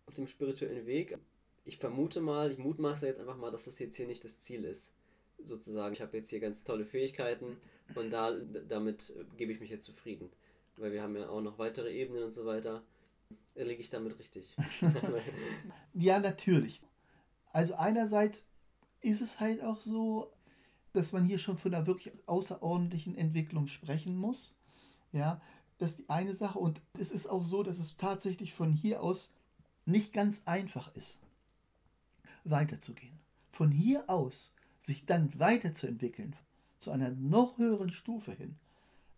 auf 0.05 0.13
dem 0.13 0.27
spirituellen 0.27 0.85
Weg. 0.85 1.17
Ich 1.65 1.77
vermute 1.77 2.21
mal, 2.21 2.51
ich 2.51 2.57
mutmaße 2.57 3.05
jetzt 3.05 3.19
einfach 3.19 3.37
mal, 3.37 3.51
dass 3.51 3.65
das 3.65 3.79
jetzt 3.79 3.95
hier 3.95 4.07
nicht 4.07 4.23
das 4.23 4.39
Ziel 4.39 4.63
ist. 4.63 4.91
Sozusagen, 5.41 5.93
ich 5.93 6.01
habe 6.01 6.17
jetzt 6.17 6.29
hier 6.29 6.39
ganz 6.39 6.63
tolle 6.63 6.85
Fähigkeiten 6.85 7.57
und 7.95 8.11
da, 8.11 8.31
damit 8.67 9.13
gebe 9.37 9.51
ich 9.51 9.59
mich 9.59 9.69
jetzt 9.69 9.85
zufrieden. 9.85 10.29
Weil 10.77 10.91
wir 10.91 11.03
haben 11.03 11.15
ja 11.15 11.27
auch 11.29 11.41
noch 11.41 11.59
weitere 11.59 11.91
Ebenen 11.91 12.23
und 12.23 12.31
so 12.31 12.45
weiter. 12.45 12.83
Liege 13.55 13.81
ich 13.81 13.89
damit 13.89 14.17
richtig? 14.17 14.55
ja, 15.93 16.19
natürlich. 16.19 16.81
Also 17.51 17.75
einerseits 17.75 18.45
ist 19.01 19.21
es 19.21 19.39
halt 19.39 19.61
auch 19.61 19.81
so, 19.81 20.31
dass 20.93 21.11
man 21.11 21.25
hier 21.25 21.37
schon 21.37 21.57
von 21.57 21.73
einer 21.73 21.87
wirklich 21.87 22.13
außerordentlichen 22.25 23.15
Entwicklung 23.15 23.67
sprechen 23.67 24.15
muss. 24.15 24.55
Ja, 25.11 25.41
das 25.77 25.91
ist 25.91 25.99
die 25.99 26.09
eine 26.09 26.35
Sache. 26.35 26.59
Und 26.59 26.81
es 26.97 27.11
ist 27.11 27.27
auch 27.27 27.43
so, 27.43 27.63
dass 27.63 27.79
es 27.79 27.97
tatsächlich 27.97 28.53
von 28.53 28.71
hier 28.71 29.01
aus 29.01 29.31
nicht 29.85 30.13
ganz 30.13 30.43
einfach 30.45 30.95
ist, 30.95 31.19
weiterzugehen. 32.43 33.19
Von 33.51 33.71
hier 33.71 34.09
aus 34.09 34.53
sich 34.81 35.05
dann 35.05 35.37
weiterzuentwickeln, 35.39 36.35
zu 36.79 36.91
einer 36.91 37.11
noch 37.11 37.57
höheren 37.57 37.91
Stufe 37.91 38.31
hin, 38.31 38.55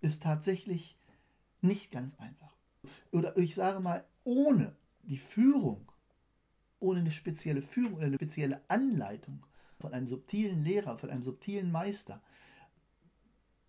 ist 0.02 0.24
tatsächlich 0.24 0.98
nicht 1.62 1.92
ganz 1.92 2.20
einfach. 2.20 2.56
Oder 3.12 3.38
ich 3.38 3.56
sage 3.56 3.80
mal, 3.80 4.04
ohne 4.24 4.76
die 5.04 5.18
Führung, 5.18 5.92
ohne 6.80 7.00
eine 7.00 7.12
spezielle 7.12 7.62
Führung 7.62 7.94
oder 7.96 8.08
eine 8.08 8.16
spezielle 8.16 8.62
Anleitung 8.68 9.46
von 9.80 9.94
einem 9.94 10.08
subtilen 10.08 10.64
Lehrer, 10.64 10.98
von 10.98 11.10
einem 11.10 11.24
subtilen 11.24 11.72
Meister, 11.72 12.22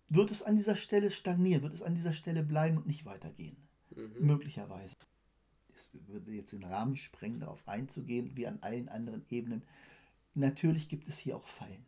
wird 0.09 0.31
es 0.31 0.43
an 0.43 0.55
dieser 0.55 0.75
Stelle 0.75 1.11
stagnieren, 1.11 1.63
wird 1.63 1.73
es 1.73 1.81
an 1.81 1.95
dieser 1.95 2.13
Stelle 2.13 2.43
bleiben 2.43 2.77
und 2.77 2.87
nicht 2.87 3.05
weitergehen. 3.05 3.57
Mhm. 3.95 4.25
Möglicherweise. 4.25 4.95
Es 5.73 5.89
würde 6.07 6.31
jetzt 6.31 6.53
den 6.53 6.63
Rahmen 6.63 6.97
sprengen, 6.97 7.39
darauf 7.39 7.67
einzugehen, 7.67 8.35
wie 8.35 8.47
an 8.47 8.59
allen 8.61 8.89
anderen 8.89 9.25
Ebenen. 9.29 9.63
Natürlich 10.35 10.89
gibt 10.89 11.07
es 11.07 11.17
hier 11.17 11.35
auch 11.35 11.45
Fallen. 11.45 11.85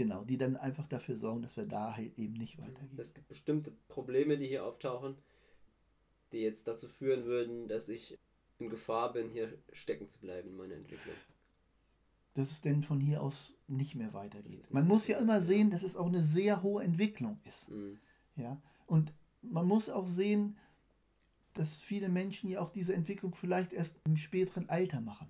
Genau, 0.00 0.24
die 0.24 0.38
dann 0.38 0.56
einfach 0.56 0.86
dafür 0.86 1.18
sorgen, 1.18 1.42
dass 1.42 1.58
wir 1.58 1.66
da 1.66 1.94
halt 1.94 2.18
eben 2.18 2.32
nicht 2.32 2.56
weitergehen. 2.56 2.96
Es 2.96 3.12
gibt 3.12 3.28
bestimmte 3.28 3.70
Probleme, 3.88 4.38
die 4.38 4.46
hier 4.46 4.64
auftauchen, 4.64 5.14
die 6.32 6.38
jetzt 6.38 6.66
dazu 6.66 6.88
führen 6.88 7.26
würden, 7.26 7.68
dass 7.68 7.90
ich 7.90 8.16
in 8.58 8.70
Gefahr 8.70 9.12
bin, 9.12 9.28
hier 9.28 9.52
stecken 9.74 10.08
zu 10.08 10.18
bleiben 10.18 10.48
in 10.48 10.56
meiner 10.56 10.76
Entwicklung. 10.76 11.14
Dass 12.32 12.50
es 12.50 12.62
denn 12.62 12.82
von 12.82 12.98
hier 12.98 13.22
aus 13.22 13.58
nicht 13.68 13.94
mehr 13.94 14.14
weitergeht. 14.14 14.72
Man 14.72 14.88
muss 14.88 15.06
ja 15.06 15.18
immer 15.18 15.42
sehen, 15.42 15.68
dass 15.68 15.82
es 15.82 15.96
auch 15.96 16.06
eine 16.06 16.24
sehr 16.24 16.62
hohe 16.62 16.82
Entwicklung 16.82 17.38
ist. 17.44 17.70
Mhm. 17.70 17.98
Ja? 18.36 18.58
Und 18.86 19.12
man 19.42 19.66
muss 19.66 19.90
auch 19.90 20.06
sehen, 20.06 20.56
dass 21.52 21.76
viele 21.76 22.08
Menschen 22.08 22.48
ja 22.48 22.60
auch 22.60 22.70
diese 22.70 22.94
Entwicklung 22.94 23.34
vielleicht 23.34 23.74
erst 23.74 24.00
im 24.06 24.16
späteren 24.16 24.66
Alter 24.70 25.02
machen. 25.02 25.28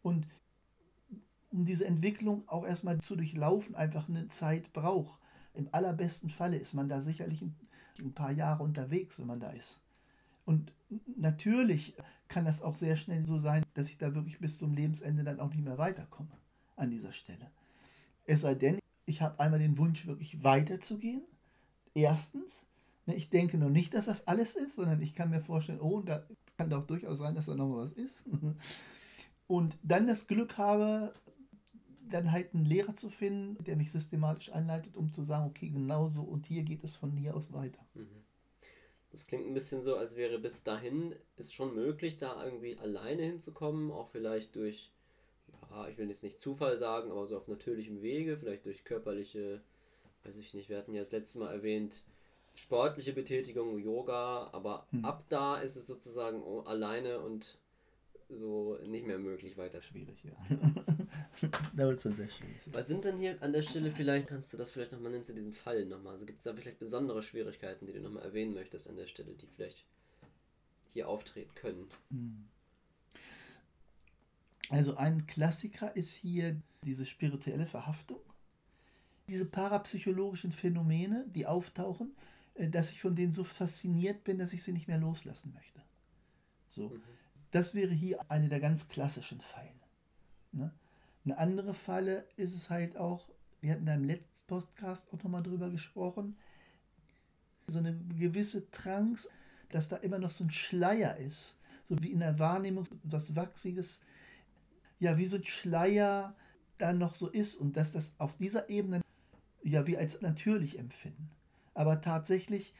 Und 0.00 0.26
um 1.54 1.64
diese 1.64 1.86
Entwicklung 1.86 2.42
auch 2.48 2.66
erstmal 2.66 3.00
zu 3.00 3.14
durchlaufen, 3.14 3.76
einfach 3.76 4.08
eine 4.08 4.26
Zeit 4.28 4.72
braucht. 4.72 5.18
Im 5.54 5.68
allerbesten 5.70 6.28
Falle 6.28 6.56
ist 6.56 6.74
man 6.74 6.88
da 6.88 7.00
sicherlich 7.00 7.42
ein, 7.42 7.54
paar 8.12 8.32
Jahre 8.32 8.64
unterwegs, 8.64 9.20
wenn 9.20 9.28
man 9.28 9.38
da 9.38 9.50
ist. 9.50 9.80
Und 10.44 10.72
natürlich 11.16 11.94
kann 12.26 12.44
das 12.44 12.60
auch 12.60 12.74
sehr 12.74 12.96
schnell 12.96 13.24
so 13.24 13.38
sein, 13.38 13.62
dass 13.74 13.88
ich 13.88 13.98
da 13.98 14.16
wirklich 14.16 14.40
bis 14.40 14.58
zum 14.58 14.74
Lebensende 14.74 15.22
dann 15.22 15.38
auch 15.38 15.50
nicht 15.50 15.64
mehr 15.64 15.78
weiterkomme 15.78 16.36
an 16.74 16.90
dieser 16.90 17.12
Stelle. 17.12 17.52
Es 18.26 18.40
sei 18.40 18.56
denn, 18.56 18.80
ich 19.06 19.22
habe 19.22 19.38
einmal 19.38 19.60
den 19.60 19.78
Wunsch, 19.78 20.08
wirklich 20.08 20.42
weiterzugehen. 20.42 21.22
Erstens, 21.94 22.66
ne, 23.06 23.14
ich 23.14 23.30
denke 23.30 23.58
noch 23.58 23.70
nicht, 23.70 23.94
dass 23.94 24.06
das 24.06 24.26
alles 24.26 24.56
ist, 24.56 24.74
sondern 24.74 25.00
ich 25.00 25.14
kann 25.14 25.30
mir 25.30 25.40
vorstellen, 25.40 25.80
oh, 25.80 26.00
da 26.00 26.24
kann 26.56 26.68
doch 26.68 26.82
durchaus 26.82 27.18
sein, 27.18 27.36
dass 27.36 27.46
da 27.46 27.54
noch 27.54 27.76
was 27.76 27.92
ist. 27.92 28.24
Und 29.46 29.76
dann 29.82 30.08
das 30.08 30.26
Glück 30.26 30.58
habe, 30.58 31.14
dann 32.10 32.32
halt 32.32 32.54
einen 32.54 32.64
Lehrer 32.64 32.96
zu 32.96 33.10
finden, 33.10 33.62
der 33.64 33.76
mich 33.76 33.92
systematisch 33.92 34.50
anleitet, 34.50 34.96
um 34.96 35.12
zu 35.12 35.24
sagen, 35.24 35.46
okay, 35.46 35.68
genau 35.68 36.08
so 36.08 36.22
und 36.22 36.46
hier 36.46 36.62
geht 36.62 36.84
es 36.84 36.96
von 36.96 37.12
hier 37.12 37.34
aus 37.34 37.52
weiter. 37.52 37.84
Mhm. 37.94 38.24
Das 39.10 39.26
klingt 39.26 39.46
ein 39.46 39.54
bisschen 39.54 39.82
so, 39.82 39.96
als 39.96 40.16
wäre 40.16 40.38
bis 40.38 40.64
dahin 40.64 41.14
es 41.36 41.52
schon 41.52 41.74
möglich, 41.74 42.16
da 42.16 42.44
irgendwie 42.44 42.76
alleine 42.78 43.22
hinzukommen, 43.22 43.92
auch 43.92 44.08
vielleicht 44.08 44.56
durch, 44.56 44.90
ja, 45.70 45.86
ich 45.88 45.96
will 45.98 46.08
jetzt 46.08 46.24
nicht 46.24 46.40
Zufall 46.40 46.76
sagen, 46.76 47.12
aber 47.12 47.26
so 47.26 47.36
auf 47.36 47.46
natürlichem 47.46 48.02
Wege, 48.02 48.36
vielleicht 48.36 48.66
durch 48.66 48.84
körperliche, 48.84 49.62
weiß 50.24 50.36
ich 50.38 50.52
nicht, 50.52 50.68
wir 50.68 50.78
hatten 50.78 50.94
ja 50.94 51.00
das 51.00 51.12
letzte 51.12 51.38
Mal 51.38 51.52
erwähnt, 51.52 52.02
sportliche 52.56 53.12
Betätigung, 53.12 53.78
Yoga, 53.78 54.50
aber 54.52 54.86
hm. 54.90 55.04
ab 55.04 55.24
da 55.28 55.58
ist 55.58 55.76
es 55.76 55.86
sozusagen 55.86 56.42
alleine 56.66 57.20
und 57.20 57.58
so 58.38 58.78
nicht 58.86 59.06
mehr 59.06 59.18
möglich 59.18 59.56
weiter. 59.56 59.82
Schwierig, 59.82 60.22
ja. 60.24 60.32
da 61.76 61.86
wird 61.86 61.98
es 61.98 62.02
dann 62.02 62.14
sehr 62.14 62.28
schwierig. 62.28 62.56
Was 62.66 62.88
sind 62.88 63.04
denn 63.04 63.16
hier 63.16 63.42
an 63.42 63.52
der 63.52 63.62
Stelle 63.62 63.90
vielleicht, 63.90 64.28
kannst 64.28 64.52
du 64.52 64.56
das 64.56 64.70
vielleicht 64.70 64.92
nochmal 64.92 65.12
nennen 65.12 65.24
zu 65.24 65.34
diesen 65.34 65.52
Fallen 65.52 65.88
nochmal? 65.88 66.14
Also 66.14 66.26
gibt 66.26 66.38
es 66.38 66.44
da 66.44 66.54
vielleicht 66.54 66.78
besondere 66.78 67.22
Schwierigkeiten, 67.22 67.86
die 67.86 67.92
du 67.92 68.00
nochmal 68.00 68.24
erwähnen 68.24 68.54
möchtest 68.54 68.88
an 68.88 68.96
der 68.96 69.06
Stelle, 69.06 69.32
die 69.34 69.46
vielleicht 69.46 69.84
hier 70.88 71.08
auftreten 71.08 71.54
können? 71.54 71.88
Hm. 72.10 72.44
Also 74.70 74.96
ein 74.96 75.26
Klassiker 75.26 75.94
ist 75.94 76.14
hier 76.14 76.60
diese 76.84 77.06
spirituelle 77.06 77.66
Verhaftung. 77.66 78.20
Diese 79.28 79.44
parapsychologischen 79.44 80.52
Phänomene, 80.52 81.24
die 81.34 81.46
auftauchen, 81.46 82.14
äh, 82.54 82.68
dass 82.68 82.90
ich 82.90 83.00
von 83.00 83.14
denen 83.14 83.32
so 83.32 83.44
fasziniert 83.44 84.24
bin, 84.24 84.38
dass 84.38 84.52
ich 84.52 84.62
sie 84.62 84.72
nicht 84.72 84.88
mehr 84.88 84.98
loslassen 84.98 85.52
möchte. 85.54 85.80
So. 86.68 86.88
Mhm. 86.88 87.02
Das 87.54 87.72
wäre 87.72 87.94
hier 87.94 88.18
eine 88.28 88.48
der 88.48 88.58
ganz 88.58 88.88
klassischen 88.88 89.40
Fallen. 89.40 89.80
Ne? 90.50 90.72
Eine 91.24 91.38
andere 91.38 91.72
Falle 91.72 92.26
ist 92.34 92.52
es 92.52 92.68
halt 92.68 92.96
auch, 92.96 93.28
wir 93.60 93.70
hatten 93.70 93.86
da 93.86 93.94
im 93.94 94.02
letzten 94.02 94.26
Podcast 94.48 95.06
auch 95.12 95.22
nochmal 95.22 95.44
drüber 95.44 95.70
gesprochen, 95.70 96.36
so 97.68 97.78
eine 97.78 97.96
gewisse 98.18 98.68
Trance, 98.72 99.28
dass 99.68 99.88
da 99.88 99.98
immer 99.98 100.18
noch 100.18 100.32
so 100.32 100.42
ein 100.42 100.50
Schleier 100.50 101.16
ist, 101.18 101.56
so 101.84 102.02
wie 102.02 102.10
in 102.10 102.18
der 102.18 102.40
Wahrnehmung 102.40 102.88
was 103.04 103.36
Wachsiges, 103.36 104.00
ja, 104.98 105.16
wie 105.16 105.26
so 105.26 105.36
ein 105.36 105.44
Schleier 105.44 106.34
da 106.78 106.92
noch 106.92 107.14
so 107.14 107.28
ist 107.28 107.54
und 107.54 107.76
dass 107.76 107.92
das 107.92 108.14
auf 108.18 108.36
dieser 108.36 108.68
Ebene 108.68 109.00
ja 109.62 109.86
wie 109.86 109.96
als 109.96 110.20
natürlich 110.22 110.76
empfinden. 110.76 111.30
Aber 111.72 112.00
tatsächlich 112.00 112.74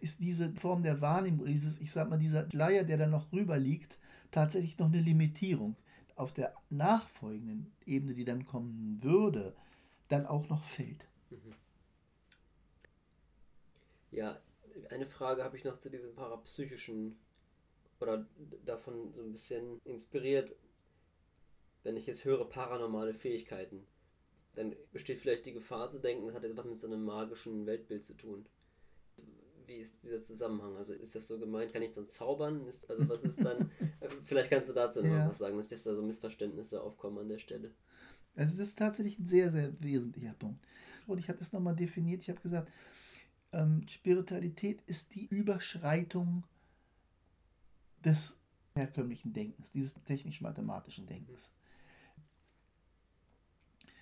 ist 0.00 0.18
diese 0.18 0.50
Form 0.50 0.82
der 0.82 1.00
Wahrnehmung, 1.00 1.46
dieses, 1.46 1.80
ich 1.80 1.92
sag 1.92 2.10
mal, 2.10 2.18
dieser 2.18 2.50
Schleier, 2.50 2.82
der 2.82 2.98
da 2.98 3.06
noch 3.06 3.30
rüber 3.30 3.56
liegt, 3.56 3.96
tatsächlich 4.36 4.78
noch 4.78 4.88
eine 4.88 5.00
Limitierung 5.00 5.76
auf 6.14 6.34
der 6.34 6.54
nachfolgenden 6.68 7.72
Ebene, 7.86 8.12
die 8.12 8.26
dann 8.26 8.44
kommen 8.44 8.98
würde, 9.02 9.56
dann 10.08 10.26
auch 10.26 10.50
noch 10.50 10.62
fällt. 10.62 11.06
Mhm. 11.30 11.54
Ja, 14.10 14.38
eine 14.90 15.06
Frage 15.06 15.42
habe 15.42 15.56
ich 15.56 15.64
noch 15.64 15.78
zu 15.78 15.88
diesem 15.88 16.14
parapsychischen 16.14 17.18
oder 17.98 18.26
davon 18.66 19.14
so 19.14 19.22
ein 19.22 19.32
bisschen 19.32 19.80
inspiriert. 19.84 20.54
Wenn 21.82 21.96
ich 21.96 22.06
jetzt 22.06 22.26
höre 22.26 22.46
paranormale 22.46 23.14
Fähigkeiten, 23.14 23.86
dann 24.54 24.76
besteht 24.92 25.18
vielleicht 25.18 25.46
die 25.46 25.54
Gefahr 25.54 25.88
zu 25.88 25.98
denken, 25.98 26.26
das 26.26 26.36
hat 26.36 26.44
jetzt 26.44 26.58
was 26.58 26.66
mit 26.66 26.76
so 26.76 26.88
einem 26.88 27.04
magischen 27.06 27.64
Weltbild 27.64 28.04
zu 28.04 28.12
tun 28.12 28.46
wie 29.66 29.76
ist 29.76 30.02
dieser 30.02 30.20
Zusammenhang? 30.22 30.76
Also 30.76 30.92
ist 30.92 31.14
das 31.14 31.28
so 31.28 31.38
gemeint, 31.38 31.72
kann 31.72 31.82
ich 31.82 31.92
dann 31.92 32.08
zaubern? 32.08 32.66
Ist, 32.66 32.88
also 32.90 33.08
was 33.08 33.22
ist 33.22 33.44
dann, 33.44 33.70
äh, 34.00 34.08
vielleicht 34.24 34.50
kannst 34.50 34.68
du 34.68 34.72
dazu 34.72 35.02
noch 35.02 35.10
ja. 35.10 35.28
was 35.28 35.38
sagen, 35.38 35.56
dass 35.56 35.82
da 35.82 35.94
so 35.94 36.02
Missverständnisse 36.02 36.82
aufkommen 36.82 37.18
an 37.18 37.28
der 37.28 37.38
Stelle. 37.38 37.72
Also 38.34 38.58
das 38.58 38.68
ist 38.68 38.78
tatsächlich 38.78 39.18
ein 39.18 39.26
sehr, 39.26 39.50
sehr 39.50 39.72
wesentlicher 39.80 40.34
Punkt. 40.34 40.64
Und 41.06 41.18
ich 41.18 41.28
habe 41.28 41.38
das 41.38 41.52
nochmal 41.52 41.76
definiert, 41.76 42.22
ich 42.22 42.28
habe 42.28 42.40
gesagt, 42.40 42.70
ähm, 43.52 43.86
Spiritualität 43.88 44.82
ist 44.86 45.14
die 45.14 45.26
Überschreitung 45.26 46.44
des 48.04 48.38
herkömmlichen 48.74 49.32
Denkens, 49.32 49.72
dieses 49.72 49.94
technisch-mathematischen 50.04 51.06
Denkens. 51.06 51.50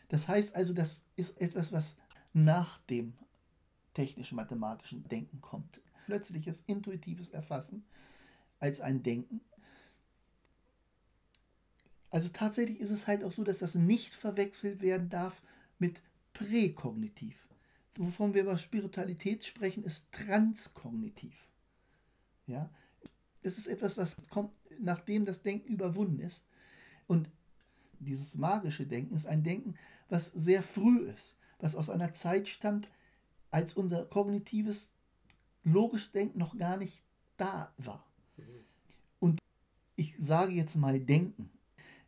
Das 0.09 0.29
heißt 0.29 0.55
also, 0.55 0.75
das 0.75 1.03
ist 1.17 1.41
etwas, 1.41 1.73
was 1.73 1.97
nach 2.33 2.79
dem 2.87 3.15
technisch-mathematischen 3.95 5.09
Denken 5.09 5.41
kommt. 5.41 5.81
Plötzliches 6.07 6.63
intuitives 6.67 7.31
Erfassen 7.31 7.85
als 8.59 8.81
ein 8.81 9.03
Denken. 9.03 9.41
Also 12.11 12.29
tatsächlich 12.29 12.81
ist 12.81 12.91
es 12.91 13.07
halt 13.07 13.25
auch 13.25 13.33
so, 13.33 13.43
dass 13.43 13.59
das 13.59 13.75
nicht 13.75 14.15
verwechselt 14.15 14.83
werden 14.83 15.09
darf 15.09 15.43
mit 15.79 16.01
präkognitiv. 16.33 17.37
Wovon 17.97 18.35
wir 18.35 18.43
über 18.43 18.59
Spiritualität 18.59 19.45
sprechen, 19.45 19.85
ist 19.85 20.13
transkognitiv. 20.13 21.35
Ja? 22.47 22.71
Das 23.43 23.59
ist 23.59 23.67
etwas, 23.67 23.99
was 23.99 24.17
kommt, 24.29 24.53
nachdem 24.81 25.25
das 25.25 25.43
Denken 25.43 25.73
überwunden 25.73 26.21
ist. 26.21 26.47
Und 27.07 27.31
dieses 28.01 28.35
magische 28.35 28.87
Denken 28.87 29.15
ist 29.15 29.27
ein 29.27 29.43
Denken, 29.43 29.77
was 30.09 30.29
sehr 30.29 30.63
früh 30.63 31.07
ist, 31.07 31.37
was 31.59 31.77
aus 31.77 31.91
einer 31.91 32.13
Zeit 32.15 32.49
stammt, 32.49 32.89
als 33.55 33.75
unser 33.75 34.05
kognitives, 34.05 34.91
logisches 35.63 36.11
Denken 36.11 36.41
noch 36.41 36.59
gar 36.59 36.77
nicht 36.77 37.01
da 37.37 37.73
war. 37.79 38.05
Mhm. 38.37 38.43
Und 39.21 39.39
ich 39.95 40.17
sage 40.19 40.53
jetzt 40.53 40.75
mal 40.75 40.99
Denken. 40.99 41.51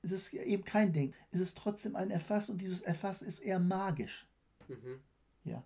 Es 0.02 0.10
ist 0.10 0.34
eben 0.34 0.64
kein 0.64 0.92
Denken. 0.92 1.14
Es 1.30 1.40
ist 1.40 1.56
trotzdem 1.56 1.94
ein 1.94 2.10
Erfassen 2.10 2.52
und 2.52 2.60
dieses 2.60 2.82
Erfassen 2.82 3.28
ist 3.28 3.38
eher 3.38 3.60
magisch. 3.60 4.26
Mhm. 4.66 4.98
Ja. 5.44 5.62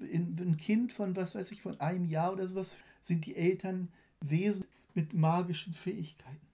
In, 0.00 0.38
ein 0.38 0.58
Kind 0.58 0.92
von, 0.92 1.16
was 1.16 1.34
weiß 1.34 1.50
ich, 1.52 1.62
von 1.62 1.80
einem 1.80 2.04
Jahr 2.04 2.34
oder 2.34 2.46
sowas, 2.46 2.76
sind 3.00 3.24
die 3.24 3.34
Eltern 3.34 3.88
Wesen 4.20 4.66
mit 4.92 5.14
magischen 5.14 5.72
Fähigkeiten. 5.72 6.46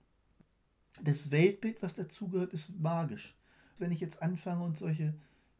Das 1.02 1.32
Weltbild, 1.32 1.82
was 1.82 1.96
dazugehört, 1.96 2.52
ist 2.52 2.78
magisch. 2.78 3.34
Wenn 3.78 3.90
ich 3.90 3.98
jetzt 3.98 4.22
anfange 4.22 4.62
und 4.62 4.78
solche 4.78 5.14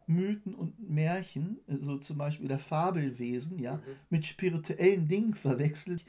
Mythen 0.09 0.55
und 0.55 0.89
Märchen, 0.89 1.59
so 1.67 1.99
zum 1.99 2.19
Beispiel 2.19 2.49
der 2.49 2.59
Fabelwesen, 2.59 3.59
ja, 3.59 3.77
mhm. 3.77 3.83
mit 4.11 4.27
spirituellen 4.27 5.07
Dingen 5.07 5.35
verwechselt, 5.35 6.05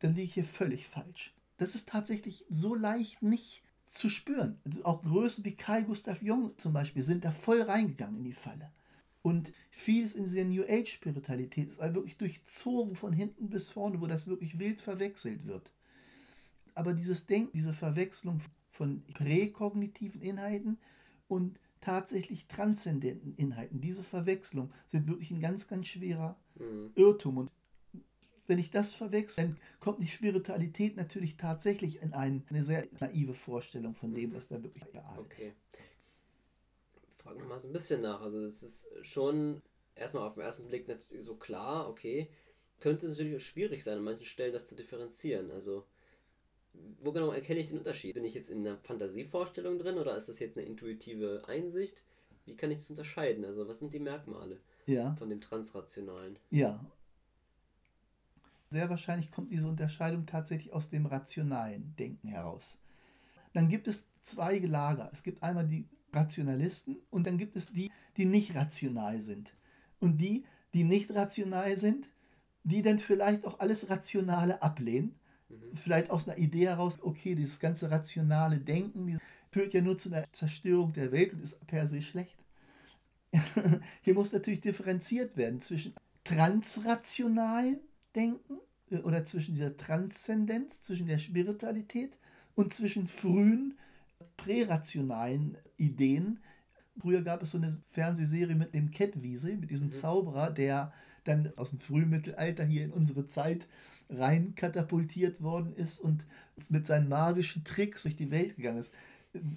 dann 0.00 0.14
liege 0.14 0.24
ich 0.24 0.34
hier 0.34 0.44
völlig 0.44 0.86
falsch. 0.86 1.34
Das 1.56 1.74
ist 1.74 1.88
tatsächlich 1.88 2.44
so 2.50 2.74
leicht 2.74 3.22
nicht 3.22 3.62
zu 3.86 4.08
spüren. 4.08 4.58
Also 4.64 4.84
auch 4.84 5.02
Größen 5.02 5.44
wie 5.44 5.54
Carl 5.54 5.84
Gustav 5.84 6.20
Jung 6.20 6.52
zum 6.58 6.72
Beispiel 6.72 7.02
sind 7.02 7.24
da 7.24 7.30
voll 7.30 7.62
reingegangen 7.62 8.18
in 8.18 8.24
die 8.24 8.32
Falle. 8.32 8.70
Und 9.22 9.52
vieles 9.70 10.14
in 10.14 10.24
dieser 10.24 10.44
New 10.44 10.64
Age-Spiritualität 10.64 11.70
ist 11.70 11.80
also 11.80 11.94
wirklich 11.94 12.18
durchzogen 12.18 12.96
von 12.96 13.14
hinten 13.14 13.48
bis 13.48 13.70
vorne, 13.70 14.00
wo 14.02 14.06
das 14.06 14.28
wirklich 14.28 14.58
wild 14.58 14.82
verwechselt 14.82 15.46
wird. 15.46 15.70
Aber 16.74 16.92
dieses 16.92 17.24
Denken, 17.26 17.52
diese 17.56 17.72
Verwechslung 17.72 18.40
von 18.72 19.02
präkognitiven 19.14 20.20
Inhalten 20.20 20.76
und 21.28 21.58
tatsächlich 21.84 22.46
transzendenten 22.46 23.34
Inhalten, 23.36 23.80
diese 23.80 24.02
Verwechslung 24.02 24.72
sind 24.86 25.08
wirklich 25.08 25.30
ein 25.30 25.40
ganz, 25.40 25.68
ganz 25.68 25.86
schwerer 25.86 26.36
mhm. 26.56 26.92
Irrtum. 26.94 27.38
Und 27.38 27.50
wenn 28.46 28.58
ich 28.58 28.70
das 28.70 28.92
verwechsel, 28.92 29.44
dann 29.44 29.56
kommt 29.80 30.02
die 30.02 30.08
Spiritualität 30.08 30.96
natürlich 30.96 31.36
tatsächlich 31.36 32.02
in 32.02 32.12
eine 32.12 32.42
sehr 32.62 32.86
naive 33.00 33.34
Vorstellung 33.34 33.94
von 33.94 34.14
dem, 34.14 34.30
mhm. 34.30 34.34
was 34.34 34.48
da 34.48 34.62
wirklich 34.62 34.84
real 34.92 35.18
okay. 35.18 35.48
ist 35.48 35.54
frage 37.24 37.40
nochmal 37.40 37.58
so 37.58 37.68
ein 37.68 37.72
bisschen 37.72 38.02
nach. 38.02 38.20
Also 38.20 38.40
es 38.40 38.62
ist 38.62 38.86
schon 39.02 39.62
erstmal 39.94 40.26
auf 40.26 40.34
den 40.34 40.42
ersten 40.42 40.68
Blick 40.68 40.86
natürlich 40.86 41.24
so 41.24 41.34
klar, 41.36 41.88
okay. 41.88 42.30
Könnte 42.80 43.08
natürlich 43.08 43.36
auch 43.36 43.40
schwierig 43.40 43.82
sein, 43.82 43.98
an 43.98 44.04
manchen 44.04 44.26
Stellen 44.26 44.52
das 44.52 44.68
zu 44.68 44.74
differenzieren. 44.74 45.50
Also 45.50 45.86
wo 47.02 47.12
genau 47.12 47.30
erkenne 47.30 47.60
ich 47.60 47.68
den 47.68 47.78
Unterschied? 47.78 48.14
Bin 48.14 48.24
ich 48.24 48.34
jetzt 48.34 48.50
in 48.50 48.66
einer 48.66 48.78
Fantasievorstellung 48.78 49.78
drin 49.78 49.98
oder 49.98 50.16
ist 50.16 50.28
das 50.28 50.38
jetzt 50.38 50.56
eine 50.56 50.66
intuitive 50.66 51.42
Einsicht? 51.46 52.04
Wie 52.46 52.56
kann 52.56 52.70
ich 52.70 52.78
das 52.78 52.90
unterscheiden? 52.90 53.44
Also 53.44 53.68
was 53.68 53.78
sind 53.78 53.92
die 53.94 54.00
Merkmale 54.00 54.60
ja. 54.86 55.14
von 55.16 55.30
dem 55.30 55.40
Transrationalen? 55.40 56.38
Ja. 56.50 56.84
Sehr 58.70 58.90
wahrscheinlich 58.90 59.30
kommt 59.30 59.52
diese 59.52 59.68
Unterscheidung 59.68 60.26
tatsächlich 60.26 60.72
aus 60.72 60.90
dem 60.90 61.06
rationalen 61.06 61.94
Denken 61.98 62.28
heraus. 62.28 62.78
Dann 63.52 63.68
gibt 63.68 63.86
es 63.86 64.06
zwei 64.22 64.58
Lager. 64.58 65.10
Es 65.12 65.22
gibt 65.22 65.42
einmal 65.42 65.66
die 65.66 65.86
Rationalisten 66.12 66.98
und 67.10 67.26
dann 67.26 67.38
gibt 67.38 67.56
es 67.56 67.72
die, 67.72 67.90
die 68.16 68.24
nicht 68.24 68.54
rational 68.54 69.20
sind. 69.20 69.50
Und 70.00 70.18
die, 70.18 70.44
die 70.72 70.84
nicht 70.84 71.14
rational 71.14 71.76
sind, 71.76 72.08
die 72.64 72.82
dann 72.82 72.98
vielleicht 72.98 73.44
auch 73.44 73.60
alles 73.60 73.90
Rationale 73.90 74.62
ablehnen. 74.62 75.14
Mhm. 75.48 75.76
Vielleicht 75.76 76.10
aus 76.10 76.28
einer 76.28 76.38
Idee 76.38 76.68
heraus, 76.68 76.98
okay, 77.02 77.34
dieses 77.34 77.58
ganze 77.58 77.90
rationale 77.90 78.58
Denken 78.58 79.18
führt 79.50 79.74
ja 79.74 79.80
nur 79.80 79.98
zu 79.98 80.12
einer 80.12 80.24
Zerstörung 80.32 80.92
der 80.92 81.12
Welt 81.12 81.32
und 81.32 81.42
ist 81.42 81.64
per 81.66 81.86
se 81.86 82.02
schlecht. 82.02 82.36
Hier 84.02 84.14
muss 84.14 84.32
natürlich 84.32 84.60
differenziert 84.60 85.36
werden 85.36 85.60
zwischen 85.60 85.94
transrational 86.24 87.78
Denken 88.14 88.58
äh, 88.90 88.98
oder 88.98 89.24
zwischen 89.24 89.54
dieser 89.54 89.76
Transzendenz, 89.76 90.82
zwischen 90.82 91.06
der 91.06 91.18
Spiritualität 91.18 92.16
und 92.54 92.74
zwischen 92.74 93.06
frühen 93.06 93.78
prärationalen 94.36 95.56
Ideen. 95.76 96.40
Früher 96.98 97.22
gab 97.22 97.42
es 97.42 97.50
so 97.50 97.58
eine 97.58 97.76
Fernsehserie 97.88 98.54
mit 98.54 98.72
dem 98.74 98.90
Kettwiese, 98.90 99.56
mit 99.56 99.70
diesem 99.70 99.88
mhm. 99.88 99.94
Zauberer, 99.94 100.50
der 100.50 100.92
dann 101.24 101.52
aus 101.56 101.70
dem 101.70 101.80
Frühmittelalter 101.80 102.64
hier 102.64 102.84
in 102.84 102.92
unsere 102.92 103.26
Zeit 103.26 103.66
rein 104.16 104.54
katapultiert 104.54 105.42
worden 105.42 105.74
ist 105.76 106.00
und 106.00 106.24
mit 106.68 106.86
seinen 106.86 107.08
magischen 107.08 107.64
Tricks 107.64 108.02
durch 108.02 108.16
die 108.16 108.30
Welt 108.30 108.56
gegangen 108.56 108.78
ist. 108.78 108.92